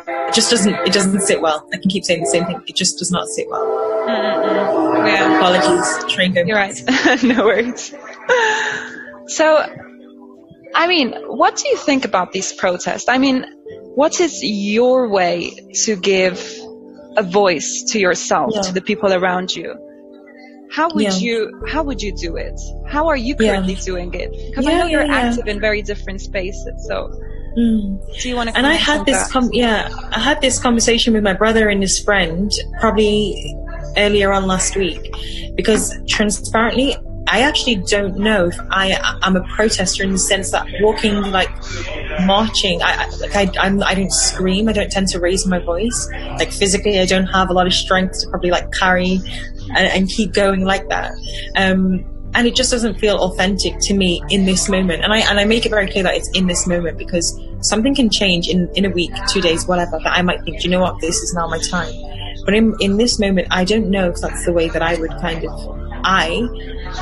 it 0.08 0.34
just 0.34 0.50
doesn't, 0.50 0.74
it 0.86 0.92
doesn't 0.92 1.20
sit 1.20 1.40
well. 1.40 1.68
I 1.72 1.76
can 1.78 1.90
keep 1.90 2.04
saying 2.04 2.20
the 2.20 2.26
same 2.30 2.44
thing. 2.46 2.60
It 2.66 2.76
just 2.76 2.98
does 2.98 3.10
not 3.10 3.28
sit 3.28 3.46
well. 3.48 4.06
yeah, 5.06 5.36
Apologies, 5.38 6.12
train 6.14 6.32
going. 6.32 6.48
you're 6.48 6.56
right. 6.56 6.80
no 7.22 7.44
worries. 7.44 7.94
So, 9.26 9.62
I 10.74 10.86
mean, 10.86 11.14
what 11.26 11.56
do 11.56 11.68
you 11.68 11.76
think 11.76 12.04
about 12.04 12.32
these 12.32 12.52
protests? 12.52 13.08
I 13.08 13.18
mean, 13.18 13.44
what 13.94 14.20
is 14.20 14.42
your 14.42 15.08
way 15.08 15.50
to 15.84 15.96
give 15.96 16.40
a 17.16 17.22
voice 17.22 17.84
to 17.90 17.98
yourself, 17.98 18.52
Yeah. 18.54 18.62
to 18.62 18.72
the 18.72 18.80
people 18.80 19.12
around 19.12 19.54
you? 19.54 19.74
How 20.70 20.88
would 20.94 21.02
Yeah. 21.02 21.16
you 21.16 21.62
how 21.66 21.82
would 21.82 22.02
you 22.02 22.12
do 22.14 22.36
it? 22.36 22.58
How 22.86 23.08
are 23.08 23.16
you 23.16 23.34
Yeah. 23.38 23.52
currently 23.52 23.74
doing 23.76 24.12
it? 24.14 24.30
Because 24.50 24.66
I 24.66 24.76
know 24.78 24.86
you're 24.86 25.04
yeah, 25.04 25.12
yeah. 25.24 25.28
active 25.30 25.46
in 25.48 25.60
very 25.60 25.80
different 25.82 26.20
spaces. 26.20 26.86
So, 26.86 27.10
Mm. 27.58 28.20
do 28.20 28.28
you 28.28 28.36
want 28.36 28.50
to? 28.50 28.56
And 28.56 28.66
I 28.66 28.74
had 28.74 29.04
this, 29.04 29.32
com- 29.32 29.50
yeah, 29.52 29.88
I 30.12 30.20
had 30.20 30.40
this 30.40 30.60
conversation 30.60 31.14
with 31.14 31.24
my 31.24 31.32
brother 31.32 31.68
and 31.68 31.82
his 31.82 31.98
friend 31.98 32.52
probably 32.78 33.56
earlier 33.96 34.32
on 34.32 34.46
last 34.46 34.76
week 34.76 35.12
because 35.56 35.92
transparently, 36.06 36.96
I 37.30 37.40
actually 37.40 37.76
don't 37.76 38.16
know 38.16 38.46
if 38.46 38.58
I 38.70 38.98
am 39.22 39.36
a 39.36 39.42
protester 39.54 40.02
in 40.02 40.12
the 40.12 40.18
sense 40.18 40.52
that 40.52 40.66
walking, 40.80 41.20
like 41.30 41.50
marching, 42.24 42.80
I, 42.82 43.06
like 43.20 43.36
I, 43.36 43.50
I'm, 43.60 43.82
I 43.82 43.94
don't 43.94 44.12
scream. 44.12 44.68
I 44.68 44.72
don't 44.72 44.90
tend 44.90 45.08
to 45.08 45.20
raise 45.20 45.46
my 45.46 45.58
voice. 45.58 46.08
Like 46.38 46.52
physically, 46.52 46.98
I 47.00 47.04
don't 47.04 47.26
have 47.26 47.50
a 47.50 47.52
lot 47.52 47.66
of 47.66 47.74
strength 47.74 48.20
to 48.20 48.30
probably 48.30 48.50
like 48.50 48.72
carry 48.72 49.20
and, 49.76 49.86
and 49.86 50.08
keep 50.08 50.32
going 50.32 50.64
like 50.64 50.88
that. 50.88 51.12
Um, 51.54 52.06
and 52.34 52.46
it 52.46 52.54
just 52.54 52.70
doesn't 52.70 52.98
feel 52.98 53.16
authentic 53.16 53.74
to 53.80 53.94
me 53.94 54.22
in 54.30 54.44
this 54.44 54.68
moment. 54.68 55.02
And 55.02 55.12
I 55.12 55.18
and 55.18 55.38
I 55.40 55.44
make 55.44 55.66
it 55.66 55.70
very 55.70 55.90
clear 55.90 56.04
that 56.04 56.14
it's 56.14 56.30
in 56.36 56.46
this 56.46 56.66
moment 56.66 56.98
because 56.98 57.38
something 57.60 57.94
can 57.94 58.10
change 58.10 58.48
in, 58.48 58.68
in 58.74 58.84
a 58.84 58.90
week, 58.90 59.12
two 59.28 59.40
days, 59.40 59.66
whatever. 59.66 59.98
That 60.04 60.16
I 60.16 60.22
might 60.22 60.42
think, 60.44 60.64
you 60.64 60.70
know 60.70 60.80
what, 60.80 61.00
this 61.00 61.16
is 61.16 61.34
now 61.34 61.46
my 61.48 61.58
time. 61.58 61.92
But 62.44 62.54
in 62.54 62.74
in 62.80 62.96
this 62.96 63.18
moment, 63.18 63.48
I 63.50 63.64
don't 63.64 63.90
know 63.90 64.08
if 64.10 64.16
that's 64.20 64.44
the 64.44 64.52
way 64.52 64.68
that 64.68 64.82
I 64.82 64.96
would 64.96 65.10
kind 65.20 65.44
of 65.44 65.78
I, 66.04 66.28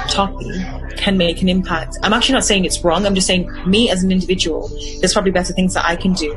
Toppy, 0.08 0.62
can 0.96 1.16
make 1.16 1.42
an 1.42 1.48
impact. 1.48 1.96
I'm 2.02 2.12
actually 2.12 2.34
not 2.34 2.44
saying 2.44 2.64
it's 2.64 2.82
wrong. 2.82 3.06
I'm 3.06 3.14
just 3.14 3.26
saying 3.26 3.50
me 3.66 3.90
as 3.90 4.02
an 4.02 4.10
individual, 4.10 4.68
there's 5.00 5.12
probably 5.12 5.30
better 5.30 5.52
things 5.52 5.74
that 5.74 5.84
I 5.84 5.96
can 5.96 6.12
do. 6.12 6.34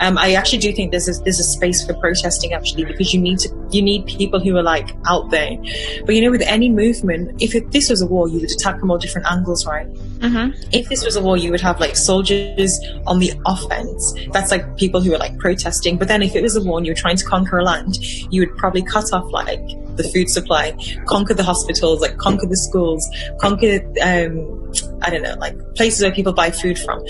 Um, 0.00 0.18
I 0.18 0.34
actually 0.34 0.58
do 0.58 0.72
think 0.72 0.90
there's 0.90 1.08
a, 1.08 1.22
there's 1.22 1.38
a 1.38 1.44
space 1.44 1.86
for 1.86 1.94
protesting 1.94 2.52
actually 2.52 2.84
because 2.84 3.12
you 3.12 3.20
need 3.20 3.38
to 3.40 3.68
you 3.70 3.82
need 3.82 4.06
people 4.06 4.40
who 4.40 4.56
are 4.56 4.62
like 4.62 4.88
out 5.06 5.30
there. 5.30 5.56
But 6.04 6.14
you 6.14 6.22
know, 6.22 6.30
with 6.30 6.42
any 6.42 6.70
movement, 6.70 7.42
if 7.42 7.54
it, 7.54 7.70
this 7.70 7.90
was 7.90 8.00
a 8.00 8.06
war, 8.06 8.28
you 8.28 8.40
would 8.40 8.50
attack 8.50 8.80
from 8.80 8.90
all 8.90 8.98
different 8.98 9.30
angles, 9.30 9.66
right? 9.66 9.86
hmm 10.20 10.50
if 10.72 10.88
this 10.88 11.04
was 11.04 11.16
a 11.16 11.22
war, 11.22 11.36
you 11.36 11.50
would 11.50 11.60
have 11.60 11.80
like 11.80 11.96
soldiers 11.96 12.78
on 13.06 13.18
the 13.18 13.32
offense. 13.46 14.14
That's 14.32 14.50
like 14.50 14.76
people 14.76 15.00
who 15.00 15.14
are 15.14 15.18
like 15.18 15.38
protesting. 15.38 15.96
But 15.96 16.08
then 16.08 16.22
if 16.22 16.34
it 16.34 16.42
was 16.42 16.56
a 16.56 16.62
war 16.62 16.78
and 16.78 16.86
you 16.86 16.92
were 16.92 16.96
trying 16.96 17.16
to 17.16 17.24
conquer 17.24 17.58
a 17.58 17.64
land, 17.64 17.98
you 18.32 18.40
would 18.40 18.56
probably 18.56 18.82
cut 18.82 19.12
off 19.12 19.30
like 19.32 19.60
the 19.98 20.04
food 20.04 20.30
supply, 20.30 20.72
conquer 21.06 21.34
the 21.34 21.42
hospitals, 21.42 22.00
like 22.00 22.16
conquer 22.16 22.46
the 22.46 22.56
schools, 22.56 23.06
conquer, 23.40 23.80
um, 24.02 24.72
I 25.02 25.10
don't 25.10 25.22
know, 25.22 25.34
like 25.38 25.56
places 25.74 26.02
where 26.02 26.12
people 26.12 26.32
buy 26.32 26.50
food 26.50 26.78
from. 26.78 27.04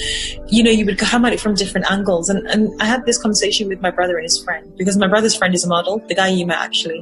You 0.49 0.63
know, 0.65 0.71
you 0.71 0.85
would 0.87 0.99
come 0.99 1.25
at 1.25 1.33
it 1.33 1.41
from 1.41 1.55
different 1.55 1.91
angles. 1.91 2.29
And, 2.29 2.47
and 2.49 2.71
I 2.83 2.87
had 2.87 3.07
this 3.07 3.19
conversation 3.19 3.69
with 3.69 3.81
my 3.81 3.91
brother 3.91 4.17
and 4.17 4.25
his 4.25 4.43
friend 4.43 4.75
because 4.77 4.97
my 4.97 5.07
brother's 5.07 5.37
friend 5.37 5.55
is 5.55 5.65
a 5.65 5.69
model, 5.69 6.03
the 6.09 6.15
guy 6.15 6.29
you 6.29 6.47
met 6.47 6.59
actually. 6.59 7.01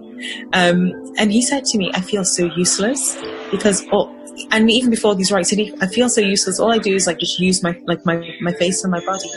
Um, 0.53 0.93
and 1.17 1.33
he 1.33 1.41
said 1.41 1.65
to 1.67 1.79
me, 1.79 1.91
I 1.95 2.01
feel 2.01 2.25
so 2.25 2.45
useless 2.57 3.17
because 3.51 3.87
oh, 3.93 4.13
and 4.51 4.71
even 4.71 4.91
before 4.91 5.15
these 5.15 5.33
rights, 5.33 5.53
I 5.53 5.87
feel 5.87 6.11
so 6.11 6.21
useless. 6.21 6.61
All 6.61 6.71
I 6.71 6.79
do 6.79 6.95
is 6.95 7.07
like 7.07 7.19
just 7.19 7.39
use 7.41 7.63
my 7.63 7.81
like 7.87 8.05
my 8.05 8.21
my 8.41 8.53
face 8.53 8.85
and 8.85 8.91
my 8.91 9.05
body. 9.05 9.31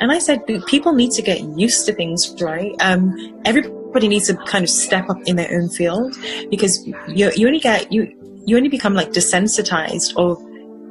And 0.00 0.12
I 0.12 0.18
said, 0.18 0.46
people 0.66 0.92
need 0.92 1.10
to 1.12 1.22
get 1.22 1.40
used 1.40 1.84
to 1.86 1.92
things, 1.92 2.32
right? 2.40 2.72
Um, 2.80 3.40
everybody 3.44 3.74
needs 3.94 4.26
to 4.26 4.36
kind 4.46 4.64
of 4.64 4.70
step 4.70 5.08
up 5.08 5.18
in 5.26 5.36
their 5.36 5.52
own 5.52 5.68
field 5.68 6.14
because 6.50 6.86
you 6.86 7.30
you 7.34 7.46
only 7.46 7.60
get 7.60 7.92
you 7.92 8.14
you 8.44 8.56
only 8.56 8.68
become 8.68 8.94
like 8.94 9.10
desensitized 9.10 10.16
or 10.16 10.38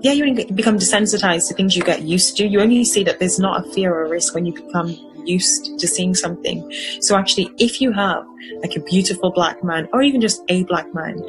yeah, 0.01 0.11
you 0.11 0.25
only 0.25 0.45
become 0.45 0.77
desensitized 0.77 1.47
to 1.47 1.55
things 1.55 1.75
you 1.75 1.83
get 1.83 2.03
used 2.03 2.37
to. 2.37 2.47
You 2.47 2.61
only 2.61 2.85
see 2.85 3.03
that 3.03 3.17
there's 3.19 3.39
not 3.39 3.65
a 3.65 3.71
fear 3.73 3.91
or 3.93 4.05
a 4.05 4.09
risk 4.09 4.35
when 4.35 4.45
you 4.45 4.53
become 4.53 4.95
used 5.25 5.79
to 5.79 5.87
seeing 5.87 6.13
something. 6.13 6.71
So 7.01 7.17
actually, 7.17 7.49
if 7.57 7.81
you 7.81 7.91
have 7.91 8.23
like 8.61 8.75
a 8.75 8.79
beautiful 8.79 9.31
black 9.31 9.63
man 9.63 9.87
or 9.93 10.03
even 10.03 10.21
just 10.21 10.43
a 10.49 10.63
black 10.65 10.93
man 10.93 11.19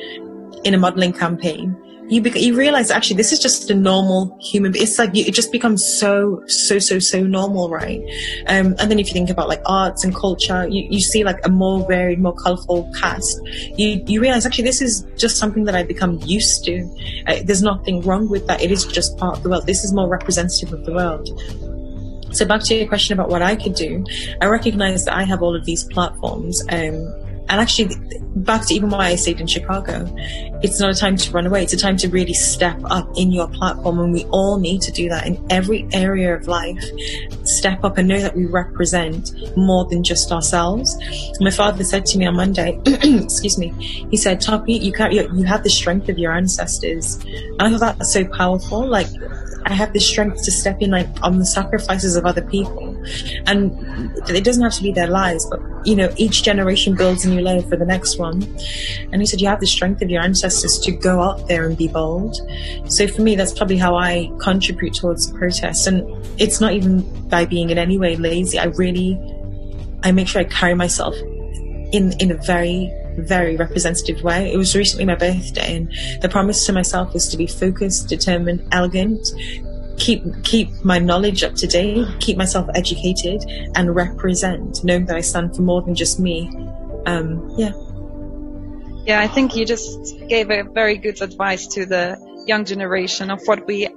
in 0.65 0.75
a 0.75 0.79
modeling 0.79 1.15
campaign, 1.15 1.75
you 2.09 2.23
bec- 2.23 2.37
you 2.37 2.57
realize 2.57 2.91
actually 2.91 3.17
this 3.17 3.33
is 3.33 3.39
just 3.39 3.71
a 3.71 3.75
normal 3.75 4.39
human. 4.41 4.75
It's 4.75 4.99
like 4.99 5.15
you, 5.15 5.25
it 5.25 5.35
just 5.35 5.53
becomes 5.53 5.85
so 5.85 6.43
so 6.47 6.79
so 6.79 6.99
so 6.99 7.23
normal, 7.23 7.69
right? 7.69 8.01
Um, 8.47 8.75
and 8.79 8.91
then 8.91 8.99
if 8.99 9.09
you 9.09 9.13
think 9.13 9.31
about 9.31 9.49
like 9.49 9.61
arts 9.67 10.05
and 10.05 10.15
culture, 10.15 10.67
you, 10.69 10.87
you 10.91 11.01
see 11.01 11.25
like 11.25 11.45
a 11.45 11.51
more 11.51 11.87
varied, 11.87 12.21
more 12.21 12.35
colorful 12.35 12.91
cast. 12.99 13.41
You 13.77 14.03
you 14.07 14.21
realize 14.21 14.47
actually 14.47 14.65
this 14.65 14.81
is 14.81 15.07
just 15.17 15.37
something 15.37 15.65
that 15.65 15.75
I 15.75 15.83
become 15.83 16.19
used 16.25 16.65
to. 16.65 16.83
Uh, 17.27 17.37
there's 17.45 17.63
nothing 17.63 18.01
wrong 18.03 18.29
with 18.29 18.47
that. 18.47 18.63
It 18.63 18.71
is 18.71 18.85
just 18.85 19.17
part 19.19 19.37
of 19.37 19.43
the 19.43 19.51
world. 19.51 19.67
This 19.67 19.85
is 19.85 19.93
more 19.93 20.09
representative 20.09 20.73
of 20.73 20.85
the 20.85 20.93
world. 20.93 21.29
So 22.33 22.45
back 22.45 22.63
to 22.65 22.75
your 22.75 22.87
question 22.87 23.19
about 23.19 23.31
what 23.31 23.43
I 23.43 23.57
could 23.57 23.75
do, 23.75 24.05
I 24.41 24.47
recognize 24.47 25.07
that 25.07 25.15
I 25.15 25.25
have 25.25 25.43
all 25.43 25.57
of 25.57 25.65
these 25.65 25.85
platforms. 25.85 26.63
Um, 26.69 26.95
and 27.49 27.61
actually, 27.61 27.95
back 28.37 28.67
to 28.67 28.75
even 28.75 28.91
why 28.91 29.07
I 29.07 29.15
stayed 29.15 29.41
in 29.41 29.47
Chicago, 29.47 30.07
it's 30.63 30.79
not 30.81 30.91
a 30.91 30.95
time 30.95 31.17
to 31.17 31.31
run 31.33 31.47
away. 31.47 31.63
It's 31.63 31.73
a 31.73 31.79
time 31.79 31.97
to 31.99 32.09
really 32.09 32.35
step 32.35 32.79
up 32.91 33.09
in 33.17 33.33
your 33.33 33.49
platform. 33.49 33.99
And 34.01 34.13
we 34.13 34.25
all 34.27 34.59
need 34.59 34.83
to 34.83 34.93
do 34.93 35.09
that 35.09 35.27
in 35.27 35.45
every 35.49 35.89
area 35.93 36.35
of 36.35 36.47
life. 36.47 36.83
Step 37.45 37.85
up 37.85 37.97
and 37.97 38.07
know 38.07 38.21
that 38.21 38.37
we 38.37 38.45
represent 38.45 39.33
more 39.57 39.87
than 39.87 40.05
just 40.05 40.31
ourselves. 40.31 40.95
My 41.41 41.51
father 41.51 41.85
said 41.85 42.05
to 42.07 42.19
me 42.19 42.27
on 42.27 42.37
Monday, 42.37 42.79
excuse 42.87 43.57
me, 43.57 43.69
he 44.11 44.17
said, 44.17 44.41
Toppy, 44.41 44.75
you, 44.75 44.93
can't, 44.93 45.13
you 45.13 45.45
have 45.45 45.63
the 45.63 45.71
strength 45.71 46.09
of 46.09 46.19
your 46.19 46.33
ancestors. 46.33 47.17
And 47.25 47.63
I 47.63 47.71
thought 47.71 47.99
that's 47.99 48.13
so 48.13 48.27
powerful. 48.27 48.87
Like, 48.87 49.09
I 49.65 49.73
have 49.73 49.93
the 49.93 50.01
strength 50.01 50.45
to 50.45 50.51
step 50.51 50.81
in 50.81 50.91
like 50.91 51.09
on 51.23 51.39
the 51.39 51.47
sacrifices 51.47 52.17
of 52.17 52.27
other 52.27 52.43
people. 52.43 52.88
And 53.47 53.73
it 54.29 54.45
doesn't 54.45 54.63
have 54.63 54.75
to 54.75 54.83
be 54.83 54.93
their 54.93 55.07
lives, 55.07 55.47
but 55.47 55.61
you 55.85 55.97
know, 55.97 56.13
each 56.17 56.43
generation 56.43 56.95
builds 56.95 57.25
a 57.25 57.31
new 57.31 57.41
layer 57.41 57.63
for 57.63 57.77
the 57.77 57.87
next 57.87 58.19
one. 58.19 58.43
And 59.13 59.23
he 59.23 59.27
said, 59.27 59.41
you 59.41 59.49
have 59.49 59.61
the 59.61 59.67
strength 59.67 60.03
of 60.03 60.11
your 60.11 60.23
ancestors 60.23 60.79
to 60.81 60.93
go 60.93 61.23
out 61.23 61.49
there 61.49 61.67
and 61.67 61.77
be 61.77 61.89
bold. 61.89 62.37
So 62.89 63.07
for 63.07 63.23
me, 63.23 63.35
that's 63.37 63.57
probably 63.57 63.79
how 63.79 63.97
I 63.97 64.31
contribute 64.41 64.95
towards 64.95 65.31
the 65.31 65.39
protest. 65.39 65.87
And 65.87 66.03
it's 66.41 66.61
not 66.61 66.73
even 66.73 67.03
by 67.29 67.45
being 67.45 67.71
in 67.71 67.79
any 67.79 67.99
way 67.99 68.17
lazy. 68.17 68.59
I 68.59 68.67
really, 68.67 69.19
I 70.03 70.13
make 70.13 70.29
sure 70.29 70.41
I 70.41 70.45
carry 70.45 70.75
myself 70.75 71.15
in, 71.93 72.13
in 72.19 72.31
a 72.31 72.37
very 72.37 72.93
very 73.19 73.57
representative 73.57 74.23
way. 74.23 74.53
It 74.53 74.57
was 74.57 74.77
recently 74.77 75.05
my 75.05 75.17
birthday, 75.17 75.77
and 75.77 75.93
the 76.23 76.29
promise 76.29 76.65
to 76.67 76.73
myself 76.73 77.13
was 77.13 77.29
to 77.31 77.37
be 77.37 77.49
focused, 77.49 78.09
determined, 78.09 78.65
elegant, 78.71 79.27
keep 79.99 80.23
keep 80.45 80.69
my 80.85 80.99
knowledge 80.99 81.43
up 81.43 81.55
to 81.57 81.67
date, 81.67 82.07
keep 82.21 82.37
myself 82.37 82.69
educated, 82.75 83.45
and 83.75 83.95
represent, 83.95 84.83
knowing 84.85 85.07
that 85.07 85.17
I 85.17 85.21
stand 85.21 85.55
for 85.57 85.63
more 85.63 85.83
than 85.83 85.95
just 85.95 86.19
me. 86.21 86.51
Um, 87.07 87.55
yeah. 87.57 87.73
Yeah, 89.07 89.21
I 89.21 89.27
think 89.27 89.57
you 89.57 89.65
just 89.65 90.19
gave 90.29 90.51
a 90.51 90.63
very 90.63 90.99
good 90.99 91.23
advice 91.23 91.67
to 91.69 91.87
the 91.87 92.19
young 92.47 92.65
generation 92.65 93.31
of 93.31 93.41
what 93.47 93.67
we 93.67 93.89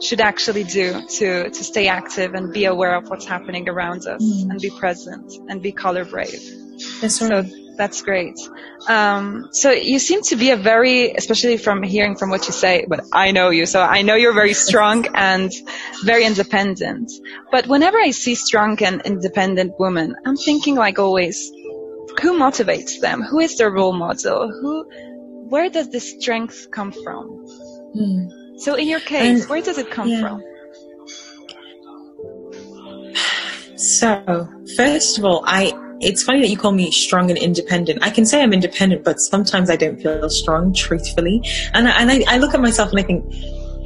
should 0.00 0.20
actually 0.20 0.64
do 0.64 1.00
to 1.18 1.50
to 1.50 1.64
stay 1.64 1.88
active 1.88 2.34
and 2.34 2.52
be 2.52 2.64
aware 2.64 2.94
of 2.94 3.08
what's 3.10 3.26
happening 3.26 3.68
around 3.68 4.06
us 4.06 4.22
mm. 4.22 4.50
and 4.50 4.60
be 4.60 4.70
present 4.70 5.32
and 5.48 5.62
be 5.62 5.72
color 5.72 6.04
brave. 6.04 6.40
That's 7.00 7.20
right. 7.20 7.44
So 7.46 7.59
that's 7.80 8.02
great. 8.02 8.38
Um, 8.88 9.48
so 9.52 9.70
you 9.70 9.98
seem 9.98 10.20
to 10.24 10.36
be 10.36 10.50
a 10.50 10.56
very, 10.56 11.12
especially 11.12 11.56
from 11.56 11.82
hearing 11.82 12.14
from 12.14 12.28
what 12.28 12.46
you 12.46 12.52
say, 12.52 12.84
but 12.86 13.00
I 13.10 13.30
know 13.30 13.48
you, 13.48 13.64
so 13.64 13.80
I 13.80 14.02
know 14.02 14.16
you're 14.16 14.34
very 14.34 14.52
strong 14.52 15.06
and 15.14 15.50
very 16.04 16.26
independent. 16.26 17.10
But 17.50 17.68
whenever 17.68 17.96
I 17.98 18.10
see 18.10 18.34
strong 18.34 18.76
and 18.82 19.00
independent 19.00 19.80
women, 19.80 20.14
I'm 20.26 20.36
thinking 20.36 20.74
like 20.74 20.98
always, 20.98 21.50
who 22.20 22.38
motivates 22.38 23.00
them? 23.00 23.22
Who 23.22 23.40
is 23.40 23.56
their 23.56 23.70
role 23.70 23.94
model? 23.94 24.52
Who, 24.60 24.84
where 25.48 25.70
does 25.70 25.88
this 25.88 26.10
strength 26.20 26.68
come 26.70 26.92
from? 26.92 27.46
Mm. 27.96 28.60
So 28.60 28.74
in 28.74 28.88
your 28.88 29.00
case, 29.00 29.40
and, 29.40 29.48
where 29.48 29.62
does 29.62 29.78
it 29.78 29.90
come 29.90 30.08
yeah. 30.08 30.20
from? 30.20 30.42
So, 33.76 34.46
first 34.76 35.16
of 35.16 35.24
all, 35.24 35.42
I 35.46 35.72
it's 36.00 36.22
funny 36.22 36.40
that 36.40 36.48
you 36.48 36.56
call 36.56 36.72
me 36.72 36.90
strong 36.90 37.30
and 37.30 37.38
independent. 37.38 38.02
I 38.02 38.10
can 38.10 38.24
say 38.26 38.42
I'm 38.42 38.52
independent, 38.52 39.04
but 39.04 39.20
sometimes 39.20 39.70
I 39.70 39.76
don't 39.76 40.00
feel 40.00 40.28
strong, 40.30 40.74
truthfully. 40.74 41.42
And 41.74 41.88
I, 41.88 42.00
and 42.00 42.10
I, 42.10 42.34
I 42.34 42.38
look 42.38 42.54
at 42.54 42.60
myself 42.60 42.90
and 42.90 43.00
I 43.00 43.02
think, 43.02 43.24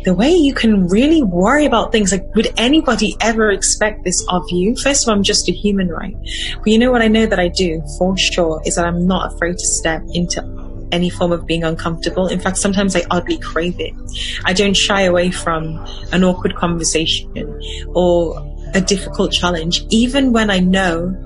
the 0.05 0.15
way 0.15 0.31
you 0.31 0.53
can 0.53 0.87
really 0.89 1.23
worry 1.23 1.65
about 1.65 1.91
things, 1.91 2.13
like, 2.13 2.23
would 2.35 2.53
anybody 2.59 3.17
ever 3.23 3.51
expect 3.51 4.05
this 4.05 4.23
of 4.29 4.45
you? 4.51 4.77
First 4.77 5.05
of 5.05 5.09
all, 5.09 5.15
I'm 5.15 5.23
just 5.23 5.49
a 5.49 5.53
human, 5.53 5.89
right? 5.89 6.15
But 6.59 6.67
you 6.67 6.79
know 6.79 6.93
what 6.93 7.01
I 7.01 7.09
know 7.09 7.25
that 7.25 7.41
I 7.41 7.49
do 7.49 7.83
for 7.97 8.15
sure 8.17 8.61
is 8.67 8.77
that 8.77 8.85
I'm 8.85 9.07
not 9.07 9.33
afraid 9.33 9.57
to 9.57 9.67
step 9.67 10.03
into 10.13 10.43
any 10.93 11.09
form 11.09 11.33
of 11.33 11.47
being 11.47 11.65
uncomfortable. 11.65 12.27
In 12.27 12.39
fact, 12.39 12.59
sometimes 12.59 12.95
I 12.95 13.03
oddly 13.11 13.39
crave 13.39 13.81
it. 13.81 13.95
I 14.45 14.53
don't 14.53 14.77
shy 14.77 15.03
away 15.03 15.31
from 15.31 15.83
an 16.13 16.23
awkward 16.23 16.55
conversation 16.55 17.33
or 17.95 18.55
a 18.75 18.83
difficult 18.83 19.33
challenge, 19.33 19.87
even 19.89 20.33
when 20.33 20.51
I 20.51 20.59
know 20.59 21.17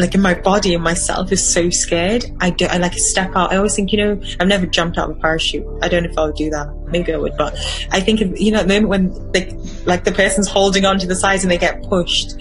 like 0.00 0.14
in 0.14 0.22
my 0.22 0.34
body 0.34 0.74
and 0.74 0.82
myself 0.82 1.30
is 1.32 1.46
so 1.46 1.70
scared. 1.70 2.24
I 2.40 2.50
do, 2.50 2.66
I 2.66 2.78
like 2.78 2.94
step 2.94 3.30
out. 3.36 3.52
I 3.52 3.56
always 3.56 3.74
think, 3.74 3.92
you 3.92 3.98
know, 3.98 4.20
I've 4.40 4.48
never 4.48 4.66
jumped 4.66 4.98
out 4.98 5.10
of 5.10 5.16
a 5.16 5.20
parachute. 5.20 5.66
I 5.82 5.88
don't 5.88 6.04
know 6.04 6.10
if 6.10 6.18
I 6.18 6.24
would 6.24 6.36
do 6.36 6.50
that. 6.50 6.74
Maybe 6.88 7.12
I 7.12 7.16
would, 7.16 7.36
but 7.36 7.54
I 7.90 8.00
think, 8.00 8.20
you 8.38 8.52
know, 8.52 8.62
the 8.62 8.68
moment 8.68 8.88
when 8.88 9.32
they, 9.32 9.50
like 9.84 10.04
the 10.04 10.12
person's 10.12 10.48
holding 10.48 10.84
on 10.84 10.98
to 10.98 11.06
the 11.06 11.14
sides 11.14 11.44
and 11.44 11.50
they 11.50 11.58
get 11.58 11.82
pushed, 11.82 12.34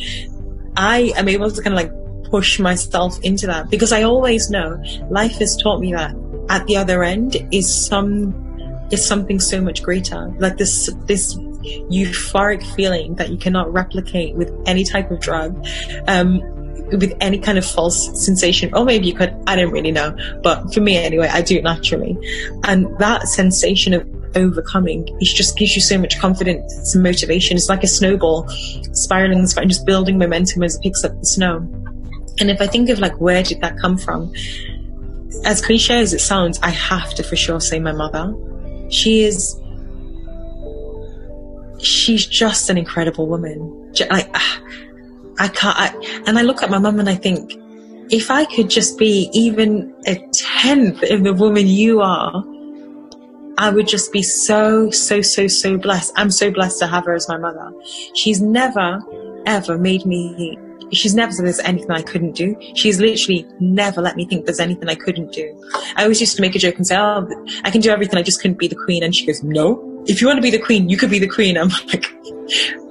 I 0.76 1.14
am 1.16 1.28
able 1.28 1.52
to 1.52 1.62
kind 1.62 1.74
of 1.74 1.78
like 1.78 1.92
push 2.30 2.60
myself 2.60 3.20
into 3.22 3.48
that 3.48 3.70
because 3.70 3.92
I 3.92 4.04
always 4.04 4.50
know 4.50 4.82
life 5.10 5.38
has 5.40 5.58
taught 5.58 5.80
me 5.80 5.94
that 5.94 6.16
at 6.50 6.66
the 6.68 6.78
other 6.78 7.04
end 7.04 7.36
is 7.52 7.74
some, 7.88 8.34
is 8.92 9.06
something 9.06 9.40
so 9.40 9.62
much 9.62 9.84
greater. 9.84 10.34
Like 10.40 10.58
this, 10.58 10.90
this 11.06 11.36
euphoric 11.64 12.64
feeling 12.76 13.16
that 13.16 13.30
you 13.30 13.38
cannot 13.38 13.72
replicate 13.72 14.36
with 14.36 14.52
any 14.66 14.84
type 14.84 15.12
of 15.12 15.20
drug. 15.20 15.66
Um, 16.08 16.42
with 16.92 17.16
any 17.22 17.38
kind 17.40 17.58
of 17.58 17.66
false 17.66 18.26
sensation, 18.26 18.74
or 18.74 18.86
maybe 18.86 19.08
you 19.08 19.14
could, 19.14 19.36
I 19.48 19.56
don't 19.56 19.72
really 19.72 19.92
know, 19.92 20.16
but 20.44 20.74
for 20.74 20.82
me 20.82 20.98
anyway, 20.98 21.28
I 21.32 21.42
do 21.42 21.58
it 21.58 21.64
naturally. 21.64 22.18
And 22.64 22.98
that 23.00 23.28
sensation 23.28 23.94
of 23.94 24.08
overcoming, 24.36 25.08
it 25.20 25.26
just 25.26 25.58
gives 25.58 25.76
you 25.76 25.82
so 25.82 25.98
much 25.98 26.20
confidence 26.20 26.94
and 26.94 27.04
motivation. 27.04 27.58
It's 27.58 27.70
like 27.70 27.84
a 27.84 27.88
snowball 27.88 28.48
spiraling, 28.94 29.40
and 29.40 29.70
just 29.70 29.86
building 29.86 30.18
momentum 30.18 30.64
as 30.64 30.76
it 30.76 30.82
picks 30.82 31.04
up 31.04 31.18
the 31.20 31.26
snow. 31.26 31.58
And 32.40 32.50
if 32.50 32.62
I 32.62 32.68
think 32.68 32.90
of 32.90 33.00
like, 33.00 33.20
where 33.20 33.44
did 33.44 33.62
that 33.62 33.78
come 33.80 33.98
from? 33.98 34.32
As 35.46 35.62
cliche 35.62 36.00
as 36.00 36.14
it 36.14 36.20
sounds, 36.20 36.60
I 36.64 36.70
have 36.70 37.14
to 37.16 37.24
for 37.24 37.36
sure 37.36 37.60
say 37.60 37.80
my 37.80 37.92
mother. 37.92 38.34
She 38.90 39.24
is, 39.24 39.60
she's 41.80 42.26
just 42.26 42.70
an 42.70 42.78
incredible 42.78 43.28
woman. 43.28 43.94
Like, 44.10 44.30
ah, 44.34 44.62
I 45.40 45.48
can't, 45.48 45.78
I, 45.78 46.22
and 46.28 46.38
I 46.38 46.42
look 46.42 46.62
at 46.62 46.70
my 46.70 46.78
mum 46.78 47.00
and 47.00 47.10
I 47.10 47.16
think, 47.16 47.54
if 48.12 48.32
I 48.32 48.46
could 48.46 48.70
just 48.70 48.98
be 48.98 49.30
even 49.34 49.94
a 50.08 50.16
tenth 50.34 51.04
of 51.04 51.24
the 51.24 51.34
woman 51.34 51.68
you 51.68 52.02
are, 52.02 52.44
I 53.58 53.70
would 53.70 53.88
just 53.88 54.12
be 54.12 54.24
so, 54.24 54.90
so, 54.90 55.22
so, 55.22 55.48
so 55.48 55.78
blessed. 55.78 56.14
I'm 56.16 56.32
so 56.32 56.50
blessed 56.50 56.80
to 56.80 56.88
have 56.88 57.06
her 57.06 57.14
as 57.14 57.28
my 57.28 57.38
mother. 57.38 57.72
She's 58.16 58.42
never, 58.42 59.00
ever 59.46 59.78
made 59.78 60.06
me, 60.06 60.58
she's 60.92 61.16
never 61.16 61.32
said 61.32 61.46
there's 61.46 61.60
anything 61.60 61.92
I 61.92 62.02
couldn't 62.02 62.34
do. 62.34 62.56
She's 62.76 63.00
literally 63.00 63.48
never 63.60 64.02
let 64.02 64.16
me 64.16 64.26
think 64.26 64.46
there's 64.46 64.60
anything 64.60 64.90
I 64.90 64.96
couldn't 64.96 65.32
do. 65.32 65.64
I 65.96 66.04
always 66.04 66.20
used 66.20 66.36
to 66.36 66.42
make 66.42 66.56
a 66.56 66.60
joke 66.60 66.78
and 66.78 66.88
say, 66.88 66.98
oh, 66.98 67.28
I 67.64 67.72
can 67.72 67.82
do 67.82 67.90
everything. 67.90 68.18
I 68.18 68.24
just 68.24 68.42
couldn't 68.42 68.60
be 68.60 68.68
the 68.68 68.76
queen. 68.76 69.04
And 69.04 69.16
she 69.16 69.26
goes, 69.26 69.44
no, 69.44 70.04
if 70.08 70.22
you 70.22 70.28
want 70.28 70.38
to 70.38 70.42
be 70.42 70.50
the 70.50 70.60
queen, 70.60 70.90
you 70.90 70.98
could 70.98 71.10
be 71.10 71.20
the 71.20 71.28
queen. 71.28 71.58
I'm 71.58 71.70
like, 71.88 72.06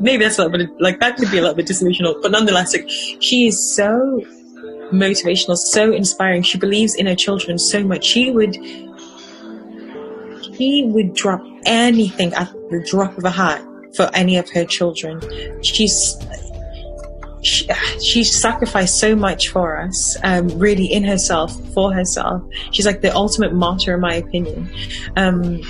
maybe 0.01 0.25
that's 0.25 0.39
a 0.39 0.45
little 0.45 0.67
bit 0.67 0.81
like 0.81 1.01
that 1.01 1.17
could 1.17 1.31
be 1.31 1.39
a 1.39 1.41
little 1.41 1.57
bit 1.57 1.67
disillusional, 1.67 2.21
but 2.23 2.31
nonetheless, 2.31 2.75
like 2.75 2.89
she 2.89 3.47
is 3.47 3.75
so 3.75 4.23
motivational, 4.93 5.57
so 5.57 5.93
inspiring. 5.93 6.43
She 6.43 6.59
believes 6.59 6.95
in 6.95 7.07
her 7.07 7.15
children 7.15 7.59
so 7.59 7.83
much. 7.83 8.05
She 8.05 8.31
would 8.31 8.55
she 10.57 10.85
would 10.87 11.15
drop 11.15 11.43
anything 11.67 12.33
at 12.35 12.53
the 12.71 12.85
drop 12.89 13.17
of 13.17 13.25
a 13.25 13.31
hat 13.31 13.65
for 13.95 14.11
any 14.15 14.37
of 14.37 14.49
her 14.51 14.65
children. 14.65 15.21
She's 15.63 16.17
she, 18.03 18.25
sacrificed 18.25 18.99
so 18.99 19.15
much 19.17 19.49
for 19.49 19.81
us, 19.81 20.17
um, 20.23 20.49
really 20.59 20.87
in 20.87 21.05
herself, 21.05 21.53
for 21.73 21.93
herself. 21.93 22.43
She's 22.73 22.87
like 22.87 23.01
the 23.01 23.15
ultimate 23.15 23.53
martyr, 23.53 23.95
in 23.95 24.01
my 24.01 24.15
opinion. 24.15 24.71
Um, 25.17 25.63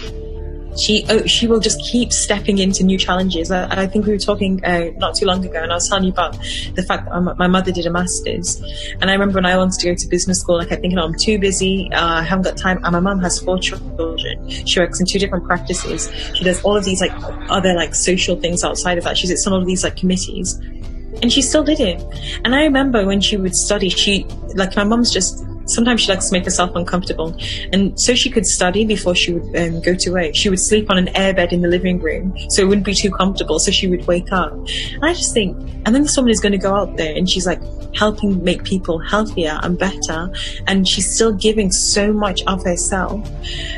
she 0.78 1.04
oh, 1.08 1.26
she 1.26 1.46
will 1.46 1.60
just 1.60 1.80
keep 1.80 2.12
stepping 2.12 2.58
into 2.58 2.84
new 2.84 2.98
challenges. 2.98 3.50
I, 3.50 3.82
I 3.82 3.86
think 3.86 4.06
we 4.06 4.12
were 4.12 4.18
talking 4.18 4.64
uh, 4.64 4.90
not 4.96 5.16
too 5.16 5.26
long 5.26 5.44
ago, 5.44 5.60
and 5.62 5.72
I 5.72 5.74
was 5.74 5.88
telling 5.88 6.04
you 6.04 6.10
about 6.10 6.32
the 6.74 6.84
fact 6.86 7.08
that 7.08 7.36
my, 7.38 7.46
mother 7.46 7.72
did 7.72 7.86
a 7.86 7.90
master's, 7.90 8.62
and 9.00 9.10
I 9.10 9.12
remember 9.12 9.36
when 9.36 9.46
I 9.46 9.56
wanted 9.56 9.78
to 9.80 9.88
go 9.88 9.94
to 9.94 10.08
business 10.08 10.40
school, 10.40 10.58
like 10.58 10.70
I 10.70 10.76
thinking, 10.76 10.98
oh, 10.98 11.04
I'm 11.04 11.14
too 11.14 11.38
busy, 11.38 11.90
uh, 11.92 12.20
I 12.20 12.22
haven't 12.22 12.44
got 12.44 12.56
time. 12.56 12.78
And 12.84 12.92
my 12.92 13.00
mum 13.00 13.18
has 13.20 13.40
four 13.40 13.58
children. 13.58 14.48
She 14.48 14.78
works 14.78 15.00
in 15.00 15.06
two 15.06 15.18
different 15.18 15.44
practices. 15.46 16.10
She 16.34 16.44
does 16.44 16.62
all 16.62 16.76
of 16.76 16.84
these 16.84 17.00
like 17.00 17.12
other 17.50 17.74
like 17.74 17.94
social 17.94 18.36
things 18.36 18.62
outside 18.62 18.98
of 18.98 19.04
that. 19.04 19.16
She's 19.16 19.30
at 19.30 19.38
some 19.38 19.52
of 19.52 19.66
these 19.66 19.82
like 19.82 19.96
committees, 19.96 20.60
and 21.22 21.32
she 21.32 21.42
still 21.42 21.64
did 21.64 21.80
it. 21.80 22.02
And 22.44 22.54
I 22.54 22.62
remember 22.62 23.06
when 23.06 23.20
she 23.20 23.36
would 23.36 23.54
study, 23.54 23.88
she 23.88 24.24
like 24.54 24.76
my 24.76 24.84
mum's 24.84 25.12
just 25.12 25.44
sometimes 25.68 26.00
she 26.00 26.10
likes 26.10 26.28
to 26.28 26.32
make 26.32 26.44
herself 26.44 26.74
uncomfortable. 26.74 27.36
And 27.72 27.98
so 28.00 28.14
she 28.14 28.30
could 28.30 28.46
study 28.46 28.84
before 28.84 29.14
she 29.14 29.34
would 29.34 29.56
um, 29.56 29.80
go 29.82 29.94
to 29.94 30.10
work. 30.10 30.34
She 30.34 30.48
would 30.48 30.60
sleep 30.60 30.90
on 30.90 30.98
an 30.98 31.06
airbed 31.08 31.52
in 31.52 31.60
the 31.60 31.68
living 31.68 31.98
room 32.00 32.34
so 32.48 32.62
it 32.62 32.68
wouldn't 32.68 32.86
be 32.86 32.94
too 32.94 33.10
comfortable. 33.10 33.58
So 33.58 33.70
she 33.70 33.86
would 33.86 34.06
wake 34.06 34.32
up. 34.32 34.52
And 34.52 35.04
I 35.04 35.12
just 35.12 35.34
think, 35.34 35.56
and 35.84 35.94
then 35.94 36.02
this 36.02 36.16
woman 36.16 36.30
is 36.30 36.40
going 36.40 36.52
to 36.52 36.58
go 36.58 36.74
out 36.74 36.96
there 36.96 37.14
and 37.14 37.28
she's 37.28 37.46
like 37.46 37.60
helping 37.94 38.42
make 38.42 38.64
people 38.64 38.98
healthier 38.98 39.58
and 39.62 39.78
better. 39.78 40.30
And 40.66 40.88
she's 40.88 41.12
still 41.14 41.32
giving 41.32 41.70
so 41.70 42.12
much 42.12 42.42
of 42.46 42.64
herself. 42.64 43.28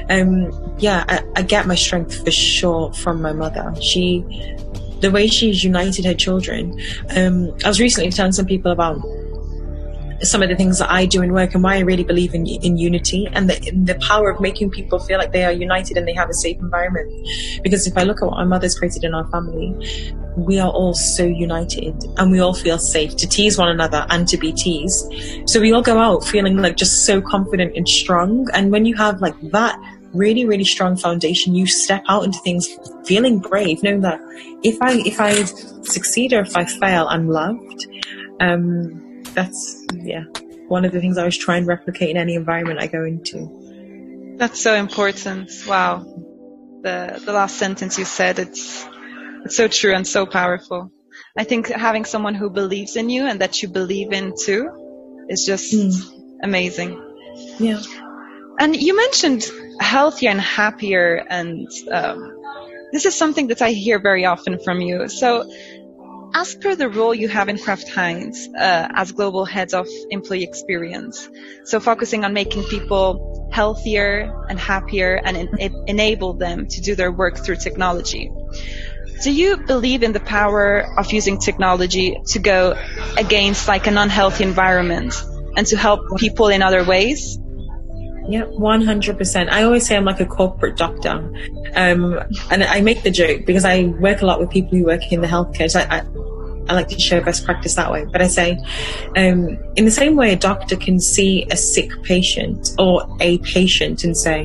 Um, 0.08 0.52
yeah, 0.78 1.04
I, 1.08 1.22
I 1.36 1.42
get 1.42 1.66
my 1.66 1.74
strength 1.74 2.24
for 2.24 2.30
sure 2.30 2.92
from 2.92 3.20
my 3.20 3.32
mother. 3.32 3.74
She, 3.80 4.24
the 5.00 5.10
way 5.10 5.26
she's 5.26 5.64
united 5.64 6.04
her 6.04 6.14
children. 6.14 6.78
Um, 7.16 7.54
I 7.64 7.68
was 7.68 7.80
recently 7.80 8.10
telling 8.10 8.32
some 8.32 8.46
people 8.46 8.72
about 8.72 9.00
some 10.22 10.42
of 10.42 10.48
the 10.48 10.56
things 10.56 10.78
that 10.78 10.90
I 10.90 11.06
do 11.06 11.22
in 11.22 11.32
work 11.32 11.54
and 11.54 11.62
why 11.62 11.76
I 11.76 11.80
really 11.80 12.04
believe 12.04 12.34
in, 12.34 12.46
in 12.46 12.76
unity 12.76 13.26
and 13.32 13.48
the, 13.48 13.68
in 13.68 13.86
the 13.86 13.94
power 14.06 14.28
of 14.30 14.40
making 14.40 14.70
people 14.70 14.98
feel 14.98 15.18
like 15.18 15.32
they 15.32 15.44
are 15.44 15.52
united 15.52 15.96
and 15.96 16.06
they 16.06 16.12
have 16.12 16.28
a 16.28 16.34
safe 16.34 16.58
environment. 16.58 17.10
Because 17.62 17.86
if 17.86 17.96
I 17.96 18.02
look 18.02 18.22
at 18.22 18.26
what 18.26 18.36
our 18.36 18.44
mother's 18.44 18.78
created 18.78 19.04
in 19.04 19.14
our 19.14 19.26
family, 19.30 19.74
we 20.36 20.58
are 20.58 20.70
all 20.70 20.94
so 20.94 21.24
united 21.24 21.94
and 22.18 22.30
we 22.30 22.38
all 22.38 22.54
feel 22.54 22.78
safe 22.78 23.16
to 23.16 23.26
tease 23.26 23.56
one 23.56 23.68
another 23.68 24.06
and 24.10 24.28
to 24.28 24.36
be 24.36 24.52
teased. 24.52 25.12
So 25.46 25.60
we 25.60 25.72
all 25.72 25.82
go 25.82 25.98
out 25.98 26.24
feeling 26.24 26.58
like 26.58 26.76
just 26.76 27.06
so 27.06 27.20
confident 27.22 27.76
and 27.76 27.88
strong. 27.88 28.46
And 28.52 28.70
when 28.70 28.84
you 28.84 28.96
have 28.96 29.20
like 29.20 29.40
that 29.52 29.78
really, 30.12 30.44
really 30.44 30.64
strong 30.64 30.96
foundation, 30.96 31.54
you 31.54 31.66
step 31.66 32.02
out 32.08 32.24
into 32.24 32.38
things 32.40 32.68
feeling 33.04 33.38
brave, 33.38 33.82
knowing 33.82 34.00
that 34.00 34.20
if 34.62 34.80
I, 34.82 34.94
if 35.06 35.20
I 35.20 35.44
succeed 35.44 36.32
or 36.32 36.40
if 36.40 36.56
I 36.56 36.64
fail, 36.64 37.06
I'm 37.08 37.28
loved. 37.28 37.86
Um, 38.40 39.22
that's 39.34 39.86
yeah 39.92 40.24
one 40.70 40.84
of 40.84 40.92
the 40.92 41.00
things 41.00 41.18
I 41.18 41.22
always 41.22 41.36
try 41.36 41.56
and 41.56 41.66
replicate 41.66 42.10
in 42.10 42.16
any 42.16 42.36
environment 42.36 42.80
I 42.80 42.86
go 42.86 43.04
into. 43.04 44.36
That's 44.38 44.62
so 44.62 44.74
important. 44.74 45.50
Wow. 45.66 46.04
The 46.82 47.20
the 47.24 47.32
last 47.32 47.58
sentence 47.58 47.98
you 47.98 48.04
said 48.04 48.38
it's 48.38 48.86
it's 49.44 49.56
so 49.56 49.66
true 49.66 49.92
and 49.92 50.06
so 50.06 50.26
powerful. 50.26 50.92
I 51.36 51.44
think 51.44 51.66
having 51.66 52.04
someone 52.04 52.36
who 52.36 52.50
believes 52.50 52.94
in 52.96 53.10
you 53.10 53.26
and 53.26 53.40
that 53.40 53.62
you 53.62 53.68
believe 53.68 54.12
in 54.12 54.32
too 54.40 55.26
is 55.28 55.44
just 55.44 55.74
mm. 55.74 55.92
amazing. 56.42 56.90
Yeah. 57.58 57.82
And 58.60 58.76
you 58.76 58.96
mentioned 58.96 59.50
healthier 59.80 60.30
and 60.30 60.40
happier 60.40 61.24
and 61.28 61.68
um, 61.90 62.36
this 62.92 63.06
is 63.06 63.16
something 63.16 63.48
that 63.48 63.62
I 63.62 63.70
hear 63.70 63.98
very 63.98 64.26
often 64.26 64.58
from 64.58 64.80
you. 64.80 65.08
So 65.08 65.50
as 66.34 66.54
per 66.54 66.74
the 66.76 66.88
role 66.88 67.14
you 67.14 67.28
have 67.28 67.48
in 67.48 67.58
Kraft 67.58 67.88
Heinz 67.88 68.48
uh, 68.48 68.88
as 68.94 69.12
global 69.12 69.44
head 69.44 69.74
of 69.74 69.88
employee 70.10 70.44
experience, 70.44 71.28
so 71.64 71.80
focusing 71.80 72.24
on 72.24 72.32
making 72.32 72.64
people 72.64 73.48
healthier 73.52 74.32
and 74.48 74.58
happier 74.58 75.20
and 75.24 75.36
en- 75.36 75.84
enable 75.86 76.34
them 76.34 76.66
to 76.66 76.80
do 76.80 76.94
their 76.94 77.10
work 77.10 77.38
through 77.38 77.56
technology. 77.56 78.30
Do 79.22 79.32
you 79.32 79.58
believe 79.58 80.02
in 80.02 80.12
the 80.12 80.20
power 80.20 80.86
of 80.96 81.12
using 81.12 81.38
technology 81.38 82.16
to 82.28 82.38
go 82.38 82.76
against 83.18 83.68
like 83.68 83.86
an 83.86 83.98
unhealthy 83.98 84.44
environment 84.44 85.14
and 85.56 85.66
to 85.66 85.76
help 85.76 86.00
people 86.18 86.48
in 86.48 86.62
other 86.62 86.84
ways? 86.84 87.38
Yeah, 88.30 88.44
100%. 88.44 89.50
I 89.50 89.64
always 89.64 89.84
say 89.84 89.96
I'm 89.96 90.04
like 90.04 90.20
a 90.20 90.24
corporate 90.24 90.76
doctor. 90.76 91.10
Um, 91.74 92.16
and 92.52 92.62
I 92.62 92.80
make 92.80 93.02
the 93.02 93.10
joke 93.10 93.44
because 93.44 93.64
I 93.64 93.86
work 93.98 94.22
a 94.22 94.26
lot 94.26 94.38
with 94.38 94.50
people 94.50 94.78
who 94.78 94.84
work 94.84 95.10
in 95.10 95.20
the 95.20 95.26
healthcare. 95.26 95.68
So 95.68 95.80
I, 95.80 95.96
I, 95.96 96.02
I 96.68 96.74
like 96.74 96.86
to 96.88 97.00
share 97.00 97.20
best 97.22 97.44
practice 97.44 97.74
that 97.74 97.90
way. 97.90 98.04
But 98.04 98.22
I 98.22 98.28
say, 98.28 98.56
um, 99.16 99.58
in 99.74 99.84
the 99.84 99.90
same 99.90 100.14
way 100.14 100.32
a 100.32 100.36
doctor 100.36 100.76
can 100.76 101.00
see 101.00 101.44
a 101.50 101.56
sick 101.56 101.90
patient 102.04 102.70
or 102.78 103.04
a 103.20 103.38
patient 103.38 104.04
and 104.04 104.16
say, 104.16 104.44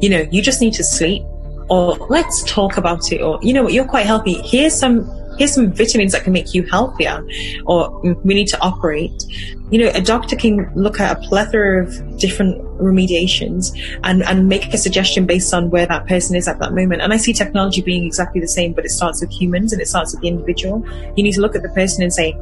you 0.00 0.08
know, 0.08 0.26
you 0.30 0.40
just 0.40 0.62
need 0.62 0.72
to 0.72 0.84
sleep 0.84 1.22
or 1.68 1.94
let's 2.08 2.42
talk 2.44 2.78
about 2.78 3.12
it 3.12 3.20
or, 3.20 3.38
you 3.42 3.52
know 3.52 3.64
what, 3.64 3.74
you're 3.74 3.84
quite 3.84 4.06
healthy. 4.06 4.40
Here's 4.44 4.74
some 4.74 5.04
here's 5.38 5.54
some 5.54 5.72
vitamins 5.72 6.12
that 6.12 6.24
can 6.24 6.32
make 6.32 6.54
you 6.54 6.62
healthier, 6.64 7.26
or 7.66 8.00
we 8.24 8.34
need 8.34 8.48
to 8.48 8.60
operate. 8.60 9.24
You 9.70 9.80
know, 9.80 9.90
a 9.94 10.00
doctor 10.00 10.36
can 10.36 10.70
look 10.74 11.00
at 11.00 11.16
a 11.16 11.20
plethora 11.28 11.84
of 11.84 12.18
different 12.18 12.62
remediations 12.78 13.76
and, 14.04 14.22
and 14.22 14.48
make 14.48 14.72
a 14.72 14.78
suggestion 14.78 15.26
based 15.26 15.52
on 15.52 15.70
where 15.70 15.86
that 15.86 16.06
person 16.06 16.36
is 16.36 16.46
at 16.46 16.60
that 16.60 16.72
moment. 16.72 17.02
And 17.02 17.12
I 17.12 17.16
see 17.16 17.32
technology 17.32 17.82
being 17.82 18.06
exactly 18.06 18.40
the 18.40 18.48
same, 18.48 18.72
but 18.74 18.84
it 18.84 18.90
starts 18.90 19.20
with 19.20 19.32
humans 19.32 19.72
and 19.72 19.82
it 19.82 19.88
starts 19.88 20.12
with 20.12 20.20
the 20.22 20.28
individual. 20.28 20.86
You 21.16 21.24
need 21.24 21.32
to 21.32 21.40
look 21.40 21.56
at 21.56 21.62
the 21.62 21.68
person 21.70 22.02
and 22.02 22.12
say, 22.12 22.32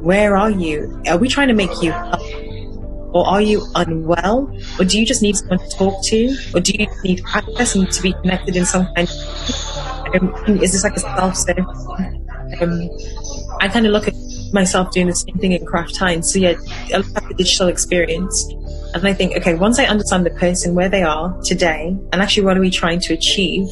where 0.00 0.36
are 0.36 0.50
you? 0.50 1.00
Are 1.06 1.18
we 1.18 1.28
trying 1.28 1.48
to 1.48 1.54
make 1.54 1.82
you 1.82 1.92
healthy? 1.92 2.68
Or 3.12 3.26
are 3.26 3.42
you 3.42 3.66
unwell? 3.74 4.50
Or 4.78 4.86
do 4.86 4.98
you 4.98 5.04
just 5.04 5.20
need 5.20 5.36
someone 5.36 5.58
to 5.58 5.68
talk 5.68 6.02
to? 6.06 6.34
Or 6.54 6.60
do 6.60 6.72
you 6.72 6.86
need 7.04 7.22
access 7.34 7.74
and 7.74 7.90
to 7.92 8.02
be 8.02 8.14
connected 8.14 8.56
in 8.56 8.64
some 8.64 8.86
kind 8.94 9.06
of 9.06 9.14
um, 10.14 10.34
is 10.60 10.72
this 10.72 10.84
like 10.84 10.96
a 10.96 11.00
self-service? 11.00 11.86
Um, 12.60 12.90
I 13.60 13.68
kind 13.68 13.86
of 13.86 13.92
look 13.92 14.08
at 14.08 14.14
myself 14.52 14.90
doing 14.90 15.06
the 15.06 15.14
same 15.14 15.36
thing 15.38 15.52
in 15.52 15.64
Kraft 15.64 15.96
Heinz. 15.96 16.32
So 16.32 16.38
yeah, 16.38 16.54
I 16.92 16.98
look 16.98 17.16
at 17.16 17.28
the 17.28 17.34
digital 17.34 17.68
experience 17.68 18.46
and 18.94 19.06
I 19.06 19.14
think, 19.14 19.36
okay, 19.36 19.54
once 19.54 19.78
I 19.78 19.86
understand 19.86 20.26
the 20.26 20.30
person, 20.30 20.74
where 20.74 20.88
they 20.88 21.02
are 21.02 21.34
today, 21.42 21.96
and 22.12 22.20
actually 22.20 22.44
what 22.44 22.56
are 22.56 22.60
we 22.60 22.70
trying 22.70 23.00
to 23.00 23.14
achieve? 23.14 23.68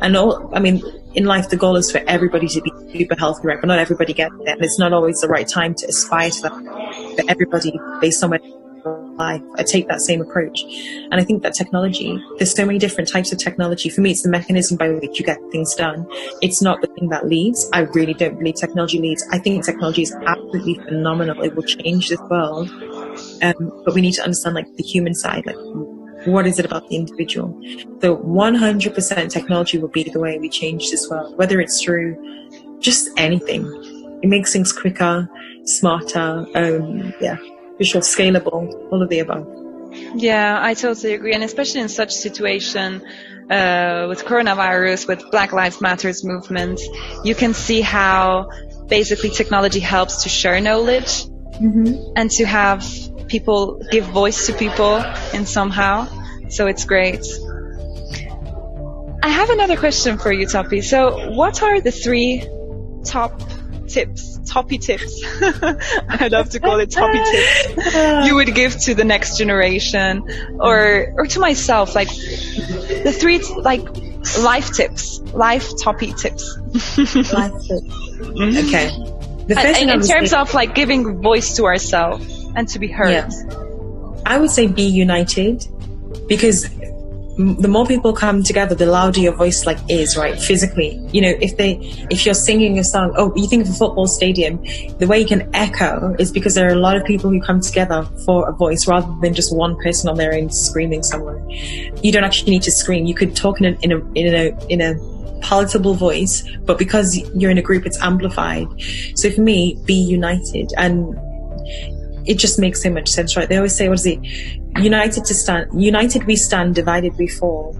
And 0.00 0.16
all, 0.16 0.50
I 0.54 0.60
mean, 0.60 0.82
in 1.14 1.26
life, 1.26 1.48
the 1.48 1.56
goal 1.56 1.76
is 1.76 1.92
for 1.92 1.98
everybody 2.08 2.48
to 2.48 2.60
be 2.60 2.72
super 2.92 3.14
healthy, 3.16 3.46
right? 3.46 3.60
But 3.60 3.68
not 3.68 3.78
everybody 3.78 4.12
gets 4.12 4.34
there. 4.44 4.54
And 4.54 4.64
it's 4.64 4.78
not 4.78 4.92
always 4.92 5.20
the 5.20 5.28
right 5.28 5.46
time 5.46 5.74
to 5.76 5.86
aspire 5.86 6.30
to 6.30 6.42
that 6.42 6.52
for 7.16 7.30
everybody 7.30 7.78
based 8.00 8.24
on 8.24 8.30
where 8.30 8.40
life. 9.16 9.42
I 9.56 9.62
take 9.62 9.88
that 9.88 10.00
same 10.00 10.20
approach. 10.20 10.62
And 11.10 11.14
I 11.14 11.24
think 11.24 11.42
that 11.42 11.54
technology, 11.54 12.22
there's 12.38 12.54
so 12.54 12.64
many 12.64 12.78
different 12.78 13.10
types 13.10 13.32
of 13.32 13.38
technology. 13.38 13.88
For 13.88 14.00
me, 14.00 14.10
it's 14.10 14.22
the 14.22 14.30
mechanism 14.30 14.76
by 14.76 14.90
which 14.90 15.18
you 15.18 15.24
get 15.24 15.38
things 15.50 15.74
done. 15.74 16.06
It's 16.42 16.62
not 16.62 16.80
the 16.80 16.88
thing 16.88 17.08
that 17.10 17.26
leads. 17.26 17.68
I 17.72 17.80
really 17.80 18.14
don't 18.14 18.38
believe 18.38 18.56
technology 18.56 18.98
leads. 18.98 19.24
I 19.30 19.38
think 19.38 19.64
technology 19.64 20.02
is 20.02 20.14
absolutely 20.26 20.74
phenomenal. 20.74 21.42
It 21.42 21.54
will 21.54 21.62
change 21.62 22.08
this 22.08 22.20
world. 22.30 22.70
Um, 23.42 23.82
but 23.84 23.94
we 23.94 24.00
need 24.00 24.12
to 24.14 24.22
understand 24.22 24.54
like 24.54 24.74
the 24.76 24.82
human 24.82 25.14
side, 25.14 25.46
like 25.46 25.56
what 26.26 26.46
is 26.46 26.58
it 26.58 26.64
about 26.64 26.88
the 26.88 26.96
individual? 26.96 27.60
So 28.00 28.16
100% 28.16 29.30
technology 29.30 29.78
will 29.78 29.88
be 29.88 30.04
the 30.04 30.20
way 30.20 30.38
we 30.38 30.48
change 30.48 30.90
this 30.90 31.08
world, 31.08 31.36
whether 31.36 31.60
it's 31.60 31.82
through 31.82 32.16
just 32.80 33.10
anything. 33.16 33.64
It 34.22 34.28
makes 34.28 34.52
things 34.52 34.72
quicker, 34.72 35.28
smarter. 35.64 36.46
Um, 36.54 37.12
yeah, 37.20 37.36
sure 37.82 38.00
scalable, 38.00 38.72
all 38.90 39.02
of 39.02 39.08
the 39.08 39.20
above. 39.20 39.46
Yeah, 40.14 40.58
I 40.60 40.74
totally 40.74 41.14
agree. 41.14 41.34
And 41.34 41.44
especially 41.44 41.80
in 41.80 41.88
such 41.88 42.12
situation, 42.12 43.02
uh, 43.50 44.06
with 44.08 44.24
coronavirus, 44.24 45.06
with 45.06 45.30
Black 45.30 45.52
Lives 45.52 45.80
Matters 45.80 46.24
movement, 46.24 46.80
you 47.24 47.34
can 47.34 47.54
see 47.54 47.80
how 47.80 48.48
basically 48.88 49.30
technology 49.30 49.80
helps 49.80 50.22
to 50.22 50.28
share 50.28 50.60
knowledge 50.60 51.24
mm-hmm. 51.60 52.12
and 52.16 52.30
to 52.32 52.44
have 52.44 52.84
people 53.28 53.82
give 53.90 54.04
voice 54.06 54.46
to 54.46 54.52
people 54.52 55.02
in 55.32 55.46
somehow. 55.46 56.06
So 56.48 56.66
it's 56.66 56.84
great. 56.84 57.24
I 59.22 59.28
have 59.28 59.50
another 59.50 59.76
question 59.76 60.18
for 60.18 60.32
you, 60.32 60.46
Toppy. 60.46 60.82
So 60.82 61.30
what 61.30 61.62
are 61.62 61.80
the 61.80 61.90
three 61.90 62.46
top 63.04 63.40
tips, 63.88 64.38
toppy 64.46 64.78
tips. 64.78 65.22
I 65.40 66.28
love 66.30 66.50
to 66.50 66.60
call 66.60 66.80
it 66.80 66.90
toppy 66.90 67.18
tips. 67.18 68.26
You 68.26 68.36
would 68.36 68.54
give 68.54 68.78
to 68.82 68.94
the 68.94 69.04
next 69.04 69.38
generation 69.38 70.28
or, 70.60 71.14
or 71.16 71.26
to 71.26 71.40
myself, 71.40 71.94
like 71.94 72.08
the 72.08 73.16
three, 73.18 73.38
like 73.38 73.84
life 74.38 74.72
tips, 74.72 75.20
life 75.32 75.70
toppy 75.82 76.12
tips. 76.12 76.58
life 77.32 77.52
tips. 77.66 78.00
Okay. 78.24 78.88
The 79.46 79.54
first 79.54 79.80
and, 79.80 79.90
in 79.90 80.00
terms 80.00 80.32
of 80.32 80.54
like 80.54 80.74
giving 80.74 81.20
voice 81.20 81.56
to 81.56 81.66
ourselves 81.66 82.46
and 82.56 82.66
to 82.68 82.78
be 82.78 82.88
heard. 82.88 83.10
Yeah. 83.10 83.30
I 84.24 84.38
would 84.38 84.50
say 84.50 84.66
be 84.66 84.84
united 84.84 85.66
because 86.26 86.66
the 87.36 87.68
more 87.68 87.84
people 87.84 88.12
come 88.12 88.42
together, 88.42 88.74
the 88.74 88.86
louder 88.86 89.20
your 89.20 89.34
voice 89.34 89.66
like 89.66 89.78
is, 89.88 90.16
right? 90.16 90.38
Physically, 90.38 91.00
you 91.12 91.20
know, 91.20 91.32
if 91.40 91.56
they, 91.56 91.78
if 92.10 92.24
you're 92.24 92.34
singing 92.34 92.78
a 92.78 92.84
song, 92.84 93.12
oh, 93.16 93.32
you 93.34 93.48
think 93.48 93.64
of 93.64 93.70
a 93.70 93.72
football 93.72 94.06
stadium, 94.06 94.62
the 94.98 95.06
way 95.08 95.18
you 95.18 95.26
can 95.26 95.48
echo 95.54 96.14
is 96.18 96.30
because 96.30 96.54
there 96.54 96.68
are 96.68 96.72
a 96.72 96.78
lot 96.78 96.96
of 96.96 97.04
people 97.04 97.30
who 97.30 97.40
come 97.40 97.60
together 97.60 98.04
for 98.24 98.48
a 98.48 98.52
voice 98.52 98.86
rather 98.86 99.12
than 99.20 99.34
just 99.34 99.54
one 99.54 99.76
person 99.82 100.08
on 100.08 100.16
their 100.16 100.32
own 100.32 100.48
screaming 100.50 101.02
somewhere. 101.02 101.44
You 102.02 102.12
don't 102.12 102.24
actually 102.24 102.52
need 102.52 102.62
to 102.62 102.70
scream. 102.70 103.06
You 103.06 103.14
could 103.14 103.34
talk 103.34 103.60
in 103.60 103.66
a, 103.66 103.78
in 103.80 103.92
a, 103.92 103.98
in 104.14 104.34
a, 104.34 104.66
in 104.68 104.80
a 104.80 105.40
palatable 105.40 105.94
voice, 105.94 106.48
but 106.64 106.78
because 106.78 107.16
you're 107.34 107.50
in 107.50 107.58
a 107.58 107.62
group, 107.62 107.84
it's 107.84 108.00
amplified. 108.00 108.68
So 109.16 109.30
for 109.30 109.40
me, 109.40 109.76
be 109.84 109.94
united 109.94 110.72
and 110.78 111.18
it 112.26 112.38
just 112.38 112.58
makes 112.58 112.82
so 112.82 112.90
much 112.90 113.08
sense, 113.08 113.36
right? 113.36 113.48
They 113.48 113.56
always 113.56 113.76
say, 113.76 113.88
what 113.88 113.98
is 113.98 114.06
it? 114.06 114.18
United 114.78 115.24
to 115.26 115.34
stand, 115.34 115.80
united 115.80 116.24
we 116.24 116.36
stand, 116.36 116.74
divided 116.74 117.16
we 117.16 117.28
fall. 117.28 117.76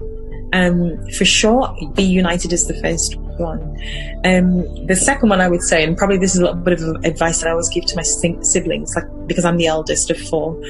Um, 0.53 1.05
for 1.17 1.25
sure, 1.25 1.75
be 1.95 2.03
united 2.03 2.53
is 2.53 2.67
the 2.67 2.75
first 2.81 3.17
one. 3.17 3.61
Um, 4.23 4.85
the 4.85 4.95
second 4.95 5.29
one 5.29 5.41
I 5.41 5.49
would 5.49 5.61
say, 5.61 5.83
and 5.83 5.97
probably 5.97 6.17
this 6.17 6.35
is 6.35 6.41
a 6.41 6.45
little 6.45 6.61
bit 6.61 6.79
of 6.79 7.03
advice 7.03 7.41
that 7.41 7.47
I 7.47 7.51
always 7.51 7.69
give 7.69 7.85
to 7.87 7.95
my 7.95 8.03
siblings, 8.03 8.95
like, 8.95 9.27
because 9.27 9.43
I'm 9.43 9.57
the 9.57 9.67
eldest 9.67 10.11
of 10.11 10.17
four. 10.17 10.61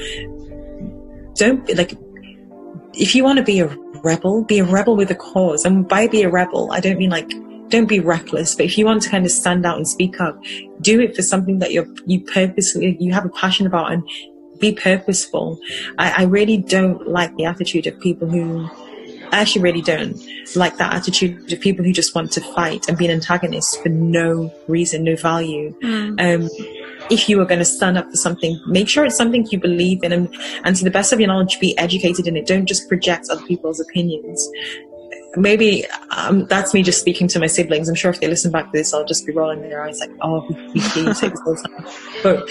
Don't, 1.34 1.76
like, 1.76 1.92
if 2.94 3.14
you 3.14 3.22
want 3.22 3.38
to 3.38 3.44
be 3.44 3.60
a 3.60 3.68
rebel, 4.02 4.44
be 4.44 4.58
a 4.58 4.64
rebel 4.64 4.96
with 4.96 5.10
a 5.10 5.14
cause. 5.14 5.64
And 5.64 5.86
by 5.86 6.08
be 6.08 6.22
a 6.22 6.30
rebel, 6.30 6.72
I 6.72 6.80
don't 6.80 6.98
mean 6.98 7.10
like 7.10 7.30
don't 7.68 7.86
be 7.86 8.00
reckless, 8.00 8.54
but 8.54 8.66
if 8.66 8.78
you 8.78 8.84
want 8.84 9.02
to 9.02 9.10
kind 9.10 9.24
of 9.24 9.30
stand 9.30 9.66
out 9.66 9.76
and 9.76 9.88
speak 9.88 10.20
up, 10.20 10.40
do 10.80 11.00
it 11.00 11.16
for 11.16 11.22
something 11.22 11.58
that 11.58 11.72
you're, 11.72 11.86
you 12.06 12.20
purposely, 12.20 12.96
you 13.00 13.12
have 13.12 13.24
a 13.24 13.30
passion 13.30 13.66
about 13.66 13.92
and 13.92 14.08
be 14.60 14.72
purposeful. 14.72 15.58
I, 15.98 16.22
I 16.22 16.24
really 16.24 16.58
don't 16.58 17.08
like 17.08 17.34
the 17.36 17.44
attitude 17.44 17.86
of 17.86 17.98
people 18.00 18.28
who, 18.28 18.68
I 19.32 19.40
actually 19.40 19.62
really 19.62 19.82
don't 19.82 20.16
like 20.54 20.76
that 20.76 20.94
attitude 20.94 21.52
of 21.52 21.60
people 21.60 21.84
who 21.84 21.92
just 21.92 22.14
want 22.14 22.30
to 22.32 22.40
fight 22.40 22.88
and 22.88 22.96
be 22.96 23.06
an 23.06 23.10
antagonist 23.10 23.82
for 23.82 23.88
no 23.88 24.52
reason, 24.68 25.02
no 25.02 25.16
value. 25.16 25.74
Mm. 25.80 26.20
Um, 26.20 26.48
if 27.10 27.28
you 27.28 27.40
are 27.40 27.44
going 27.44 27.58
to 27.58 27.64
stand 27.64 27.98
up 27.98 28.10
for 28.10 28.16
something, 28.16 28.60
make 28.66 28.88
sure 28.88 29.04
it's 29.04 29.16
something 29.16 29.46
you 29.50 29.60
believe 29.60 30.02
in 30.02 30.12
and, 30.12 30.34
and 30.64 30.76
to 30.76 30.84
the 30.84 30.90
best 30.90 31.12
of 31.12 31.20
your 31.20 31.28
knowledge, 31.28 31.58
be 31.60 31.76
educated 31.78 32.26
in 32.26 32.36
it. 32.36 32.46
Don't 32.46 32.66
just 32.66 32.88
project 32.88 33.26
other 33.30 33.44
people's 33.46 33.80
opinions 33.80 34.48
maybe 35.36 35.84
um, 36.10 36.46
that's 36.46 36.74
me 36.74 36.82
just 36.82 37.00
speaking 37.00 37.28
to 37.28 37.40
my 37.40 37.46
siblings. 37.46 37.88
I'm 37.88 37.94
sure 37.94 38.10
if 38.10 38.20
they 38.20 38.28
listen 38.28 38.50
back 38.50 38.66
to 38.66 38.72
this, 38.72 38.92
I'll 38.94 39.04
just 39.04 39.26
be 39.26 39.32
rolling 39.32 39.62
their 39.62 39.82
eyes 39.82 39.98
like, 40.00 40.10
oh, 40.22 40.46
we 40.74 40.80
this 40.80 41.22
all 41.22 41.56
time. 41.56 41.86
But 42.22 42.48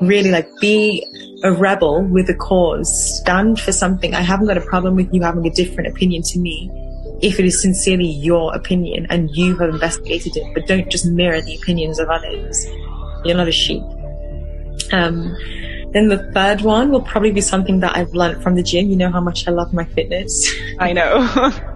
really, 0.00 0.30
like, 0.30 0.48
be 0.60 1.06
a 1.42 1.52
rebel 1.52 2.02
with 2.02 2.28
a 2.30 2.34
cause. 2.34 3.18
Stand 3.18 3.60
for 3.60 3.72
something. 3.72 4.14
I 4.14 4.20
haven't 4.20 4.46
got 4.46 4.56
a 4.56 4.62
problem 4.62 4.96
with 4.96 5.12
you 5.12 5.22
having 5.22 5.46
a 5.46 5.50
different 5.50 5.88
opinion 5.88 6.22
to 6.22 6.38
me 6.38 6.70
if 7.22 7.38
it 7.38 7.46
is 7.46 7.62
sincerely 7.62 8.06
your 8.06 8.54
opinion 8.54 9.06
and 9.08 9.30
you 9.34 9.56
have 9.56 9.70
investigated 9.70 10.36
it, 10.36 10.54
but 10.54 10.66
don't 10.66 10.90
just 10.90 11.06
mirror 11.06 11.40
the 11.40 11.54
opinions 11.54 11.98
of 11.98 12.08
others. 12.10 12.66
You're 13.24 13.36
not 13.36 13.48
a 13.48 13.52
sheep. 13.52 13.82
Um, 14.92 15.34
then 15.92 16.08
the 16.08 16.30
third 16.34 16.60
one 16.60 16.90
will 16.90 17.00
probably 17.00 17.32
be 17.32 17.40
something 17.40 17.80
that 17.80 17.96
I've 17.96 18.12
learned 18.12 18.42
from 18.42 18.54
the 18.54 18.62
gym. 18.62 18.88
You 18.88 18.96
know 18.96 19.10
how 19.10 19.20
much 19.20 19.48
I 19.48 19.50
love 19.50 19.72
my 19.72 19.84
fitness. 19.84 20.52
I 20.78 20.92
know. 20.92 21.50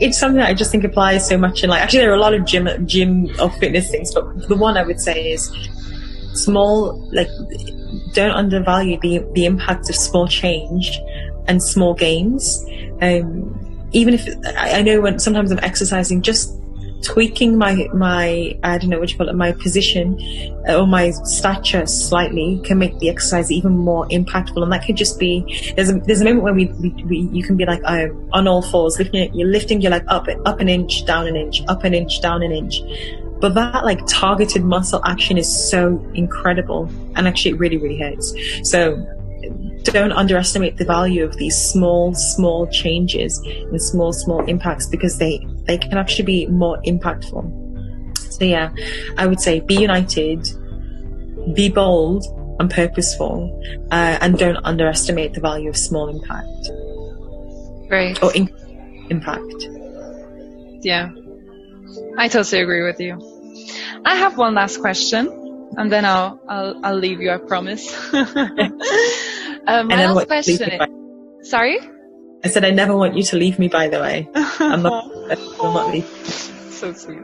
it's 0.00 0.18
something 0.18 0.38
that 0.40 0.48
I 0.48 0.54
just 0.54 0.70
think 0.70 0.84
applies 0.84 1.28
so 1.28 1.36
much. 1.36 1.62
And 1.62 1.70
like, 1.70 1.82
actually, 1.82 2.00
there 2.00 2.10
are 2.10 2.16
a 2.16 2.20
lot 2.20 2.34
of 2.34 2.44
gym, 2.44 2.68
gym 2.86 3.28
or 3.40 3.50
fitness 3.50 3.90
things, 3.90 4.12
but 4.14 4.48
the 4.48 4.56
one 4.56 4.76
I 4.76 4.82
would 4.82 5.00
say 5.00 5.30
is 5.32 5.50
small, 6.34 7.08
like, 7.12 7.28
don't 8.12 8.32
undervalue 8.32 8.98
the, 9.00 9.24
the 9.34 9.46
impact 9.46 9.90
of 9.90 9.96
small 9.96 10.26
change 10.28 10.98
and 11.46 11.62
small 11.62 11.94
gains. 11.94 12.64
Um, 13.00 13.88
even 13.92 14.14
if 14.14 14.28
I 14.56 14.82
know 14.82 15.00
when 15.00 15.18
sometimes 15.18 15.50
I'm 15.50 15.58
exercising, 15.58 16.22
just 16.22 16.59
tweaking 17.02 17.56
my 17.56 17.88
my 17.94 18.58
I 18.62 18.78
don't 18.78 18.90
know 18.90 18.98
what 18.98 19.10
you 19.10 19.16
call 19.16 19.28
it 19.28 19.34
my 19.34 19.52
position 19.52 20.18
uh, 20.68 20.80
or 20.80 20.86
my 20.86 21.10
stature 21.10 21.86
slightly 21.86 22.60
can 22.64 22.78
make 22.78 22.98
the 22.98 23.08
exercise 23.08 23.50
even 23.50 23.72
more 23.72 24.06
impactful. 24.08 24.62
And 24.62 24.72
that 24.72 24.84
could 24.84 24.96
just 24.96 25.18
be 25.18 25.72
there's 25.76 25.90
a 25.90 25.94
there's 26.00 26.20
a 26.20 26.24
moment 26.24 26.42
where 26.42 26.54
we, 26.54 26.66
we, 26.66 26.90
we 27.04 27.18
you 27.32 27.42
can 27.42 27.56
be 27.56 27.64
like 27.64 27.80
I'm 27.84 28.28
on 28.32 28.46
all 28.46 28.62
fours 28.62 28.98
lifting 28.98 29.22
it, 29.22 29.34
you're 29.34 29.48
lifting 29.48 29.80
you're 29.80 29.90
like 29.90 30.04
up 30.08 30.26
up 30.44 30.60
an 30.60 30.68
inch 30.68 31.04
down 31.06 31.26
an 31.26 31.36
inch 31.36 31.62
up 31.68 31.84
an 31.84 31.94
inch 31.94 32.20
down 32.20 32.42
an 32.42 32.52
inch. 32.52 32.80
But 33.40 33.54
that 33.54 33.84
like 33.84 34.00
targeted 34.06 34.64
muscle 34.64 35.00
action 35.04 35.38
is 35.38 35.70
so 35.70 36.04
incredible. 36.14 36.90
And 37.16 37.26
actually 37.26 37.52
it 37.52 37.58
really 37.58 37.78
really 37.78 37.98
hurts. 37.98 38.34
So 38.64 39.06
don't 39.84 40.12
underestimate 40.12 40.76
the 40.76 40.84
value 40.84 41.24
of 41.24 41.36
these 41.36 41.56
small, 41.56 42.14
small 42.14 42.66
changes 42.68 43.38
and 43.38 43.80
small, 43.80 44.12
small 44.12 44.44
impacts 44.46 44.86
because 44.86 45.18
they, 45.18 45.46
they 45.64 45.78
can 45.78 45.96
actually 45.96 46.24
be 46.24 46.46
more 46.46 46.80
impactful. 46.82 48.18
So 48.18 48.44
yeah, 48.44 48.72
I 49.16 49.26
would 49.26 49.40
say 49.40 49.60
be 49.60 49.74
united, 49.74 50.48
be 51.54 51.68
bold 51.68 52.24
and 52.58 52.70
purposeful, 52.70 53.60
uh, 53.90 54.18
and 54.20 54.38
don't 54.38 54.58
underestimate 54.64 55.34
the 55.34 55.40
value 55.40 55.68
of 55.68 55.76
small 55.76 56.08
impact. 56.08 56.70
Right. 57.90 58.22
Or 58.22 58.32
in- 58.34 58.54
impact. 59.10 59.68
Yeah. 60.82 61.10
I 62.16 62.28
totally 62.28 62.62
agree 62.62 62.82
with 62.82 63.00
you. 63.00 63.18
I 64.04 64.16
have 64.16 64.36
one 64.38 64.54
last 64.54 64.80
question 64.80 65.28
and 65.76 65.90
then 65.90 66.04
I'll, 66.04 66.40
I'll, 66.48 66.84
I'll 66.84 66.96
leave 66.96 67.20
you, 67.20 67.30
I 67.30 67.38
promise. 67.38 67.94
Um, 69.66 69.88
my 69.88 70.06
last 70.06 70.26
question. 70.26 70.70
Is, 70.70 71.50
sorry. 71.50 71.78
I 72.42 72.48
said 72.48 72.64
I 72.64 72.70
never 72.70 72.96
want 72.96 73.16
you 73.16 73.22
to 73.24 73.36
leave 73.36 73.58
me. 73.58 73.68
By 73.68 73.88
the 73.88 74.00
way, 74.00 74.28
I'm 74.34 74.82
not. 74.82 75.10
I'm 75.62 75.74
not 75.74 75.90
leave. 75.92 76.06
So 76.06 76.92
sweet. 76.92 77.18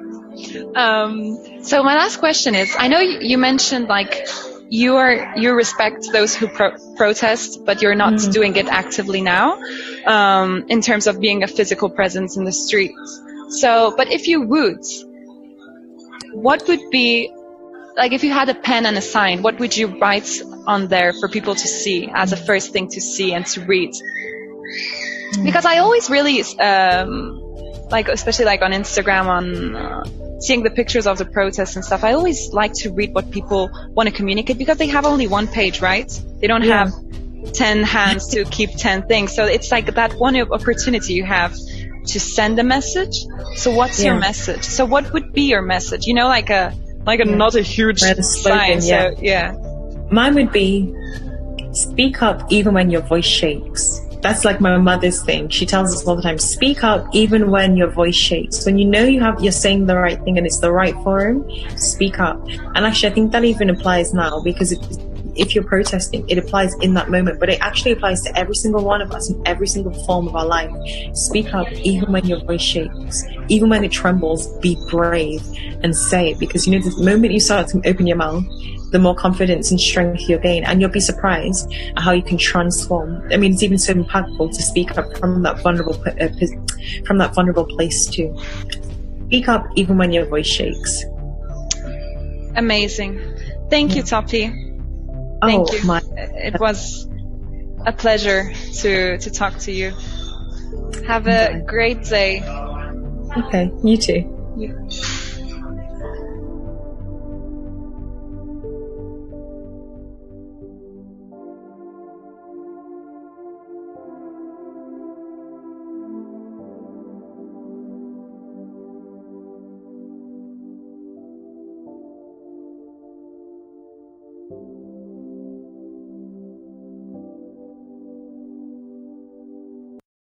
Um, 0.76 1.62
so 1.62 1.82
my 1.82 1.94
last 1.94 2.18
question 2.18 2.54
is: 2.54 2.74
I 2.78 2.88
know 2.88 3.00
you 3.00 3.38
mentioned 3.38 3.88
like 3.88 4.28
you 4.68 4.96
are 4.96 5.36
you 5.36 5.54
respect 5.54 6.08
those 6.12 6.34
who 6.34 6.48
pro- 6.48 6.76
protest, 6.96 7.64
but 7.64 7.82
you're 7.82 7.94
not 7.94 8.14
mm. 8.14 8.32
doing 8.32 8.56
it 8.56 8.68
actively 8.68 9.22
now, 9.22 9.58
um, 10.06 10.66
in 10.68 10.82
terms 10.82 11.06
of 11.06 11.20
being 11.20 11.42
a 11.42 11.46
physical 11.46 11.88
presence 11.88 12.36
in 12.36 12.44
the 12.44 12.52
streets. 12.52 13.22
So, 13.48 13.94
but 13.96 14.10
if 14.10 14.26
you 14.26 14.42
would, 14.42 14.84
what 16.32 16.66
would 16.68 16.90
be 16.90 17.32
like 17.96 18.12
if 18.12 18.22
you 18.22 18.32
had 18.32 18.48
a 18.48 18.54
pen 18.54 18.86
and 18.86 18.96
a 18.96 19.00
sign, 19.00 19.42
what 19.42 19.58
would 19.58 19.76
you 19.76 19.98
write 19.98 20.28
on 20.66 20.88
there 20.88 21.12
for 21.12 21.28
people 21.28 21.54
to 21.54 21.66
see 21.66 22.10
as 22.12 22.32
a 22.32 22.36
first 22.36 22.72
thing 22.72 22.88
to 22.88 23.00
see 23.00 23.32
and 23.32 23.46
to 23.46 23.64
read? 23.64 23.94
Because 25.42 25.64
I 25.64 25.78
always 25.78 26.10
really, 26.10 26.42
um, 26.58 27.40
like 27.90 28.08
especially 28.08 28.44
like 28.44 28.62
on 28.62 28.72
Instagram, 28.72 29.26
on 29.26 29.76
uh, 29.76 30.04
seeing 30.40 30.62
the 30.62 30.70
pictures 30.70 31.06
of 31.06 31.18
the 31.18 31.24
protests 31.24 31.76
and 31.76 31.84
stuff. 31.84 32.04
I 32.04 32.12
always 32.12 32.52
like 32.52 32.74
to 32.74 32.92
read 32.92 33.14
what 33.14 33.30
people 33.30 33.70
want 33.94 34.08
to 34.08 34.14
communicate 34.14 34.58
because 34.58 34.76
they 34.76 34.88
have 34.88 35.06
only 35.06 35.26
one 35.26 35.46
page, 35.46 35.80
right? 35.80 36.10
They 36.40 36.46
don't 36.46 36.64
yeah. 36.64 36.86
have 36.86 37.52
ten 37.54 37.82
hands 37.82 38.28
to 38.28 38.44
keep 38.44 38.70
ten 38.76 39.06
things. 39.06 39.34
So 39.34 39.46
it's 39.46 39.72
like 39.72 39.94
that 39.94 40.14
one 40.14 40.36
opportunity 40.36 41.14
you 41.14 41.24
have 41.24 41.54
to 41.54 42.20
send 42.20 42.58
a 42.58 42.64
message. 42.64 43.24
So 43.54 43.72
what's 43.72 43.98
yeah. 44.00 44.10
your 44.10 44.20
message? 44.20 44.64
So 44.64 44.84
what 44.84 45.12
would 45.12 45.32
be 45.32 45.42
your 45.42 45.62
message? 45.62 46.06
You 46.06 46.14
know, 46.14 46.28
like 46.28 46.50
a 46.50 46.74
like 47.06 47.20
a, 47.20 47.26
yeah. 47.26 47.34
not 47.34 47.54
a 47.54 47.62
huge 47.62 48.00
sign. 48.00 48.80
Yeah. 48.82 49.10
So, 49.10 49.14
yeah. 49.20 49.54
Mine 50.10 50.34
would 50.34 50.52
be 50.52 50.94
speak 51.72 52.22
up 52.22 52.42
even 52.50 52.74
when 52.74 52.90
your 52.90 53.02
voice 53.02 53.24
shakes. 53.24 54.00
That's 54.22 54.44
like 54.44 54.60
my 54.60 54.76
mother's 54.78 55.22
thing. 55.22 55.48
She 55.50 55.66
tells 55.66 55.94
us 55.94 56.04
all 56.06 56.16
the 56.16 56.22
time, 56.22 56.38
speak 56.38 56.82
up 56.82 57.06
even 57.12 57.50
when 57.50 57.76
your 57.76 57.88
voice 57.88 58.16
shakes. 58.16 58.66
When 58.66 58.76
you 58.78 58.84
know 58.84 59.04
you 59.04 59.20
have, 59.20 59.40
you're 59.40 59.52
saying 59.52 59.86
the 59.86 59.96
right 59.96 60.20
thing 60.24 60.36
and 60.36 60.46
it's 60.46 60.58
the 60.58 60.72
right 60.72 60.94
forum, 61.04 61.48
speak 61.76 62.18
up. 62.18 62.42
And 62.74 62.78
actually, 62.78 63.10
I 63.10 63.14
think 63.14 63.32
that 63.32 63.44
even 63.44 63.70
applies 63.70 64.12
now 64.12 64.40
because 64.40 64.72
it, 64.72 64.80
if 65.36 65.54
you're 65.54 65.64
protesting, 65.64 66.28
it 66.28 66.38
applies 66.38 66.74
in 66.80 66.94
that 66.94 67.10
moment, 67.10 67.40
but 67.40 67.48
it 67.48 67.60
actually 67.60 67.92
applies 67.92 68.22
to 68.22 68.38
every 68.38 68.54
single 68.54 68.84
one 68.84 69.00
of 69.02 69.12
us 69.12 69.30
in 69.30 69.40
every 69.46 69.66
single 69.66 69.92
form 70.04 70.28
of 70.28 70.34
our 70.34 70.46
life. 70.46 70.70
Speak 71.14 71.54
up 71.54 71.70
even 71.72 72.12
when 72.12 72.26
your 72.26 72.42
voice 72.44 72.62
shakes, 72.62 73.24
even 73.48 73.68
when 73.68 73.84
it 73.84 73.92
trembles, 73.92 74.56
be 74.58 74.76
brave 74.88 75.42
and 75.82 75.94
say 75.94 76.30
it 76.30 76.38
because 76.38 76.66
you 76.66 76.78
know, 76.78 76.84
the 76.88 77.04
moment 77.04 77.32
you 77.32 77.40
start 77.40 77.68
to 77.68 77.80
open 77.86 78.06
your 78.06 78.16
mouth, 78.16 78.44
the 78.92 78.98
more 78.98 79.14
confidence 79.14 79.70
and 79.70 79.80
strength 79.80 80.28
you'll 80.28 80.38
gain. 80.40 80.64
And 80.64 80.80
you'll 80.80 80.90
be 80.90 81.00
surprised 81.00 81.72
at 81.96 82.02
how 82.02 82.12
you 82.12 82.22
can 82.22 82.38
transform. 82.38 83.26
I 83.32 83.36
mean, 83.36 83.52
it's 83.52 83.62
even 83.62 83.78
so 83.78 83.92
impactful 83.94 84.50
to 84.54 84.62
speak 84.62 84.96
up 84.96 85.16
from 85.18 85.42
that 85.42 85.60
vulnerable, 85.62 85.94
uh, 86.06 86.28
from 87.04 87.18
that 87.18 87.34
vulnerable 87.34 87.66
place 87.66 88.06
too. 88.06 88.34
Speak 89.26 89.48
up 89.48 89.66
even 89.74 89.98
when 89.98 90.12
your 90.12 90.26
voice 90.26 90.46
shakes. 90.46 91.04
Amazing. 92.54 93.20
Thank 93.68 93.96
you, 93.96 94.02
Toppie. 94.02 94.65
Thank 95.42 95.68
oh, 95.70 95.74
you. 95.74 95.84
My. 95.84 96.02
It 96.16 96.58
was 96.60 97.08
a 97.84 97.92
pleasure 97.92 98.52
to 98.80 99.18
to 99.18 99.30
talk 99.30 99.58
to 99.60 99.72
you. 99.72 99.92
Have 101.06 101.26
a 101.26 101.62
great 101.66 102.02
day. 102.04 102.42
Okay, 103.36 103.70
you 103.84 103.96
too. 103.96 104.54
You. 104.56 104.88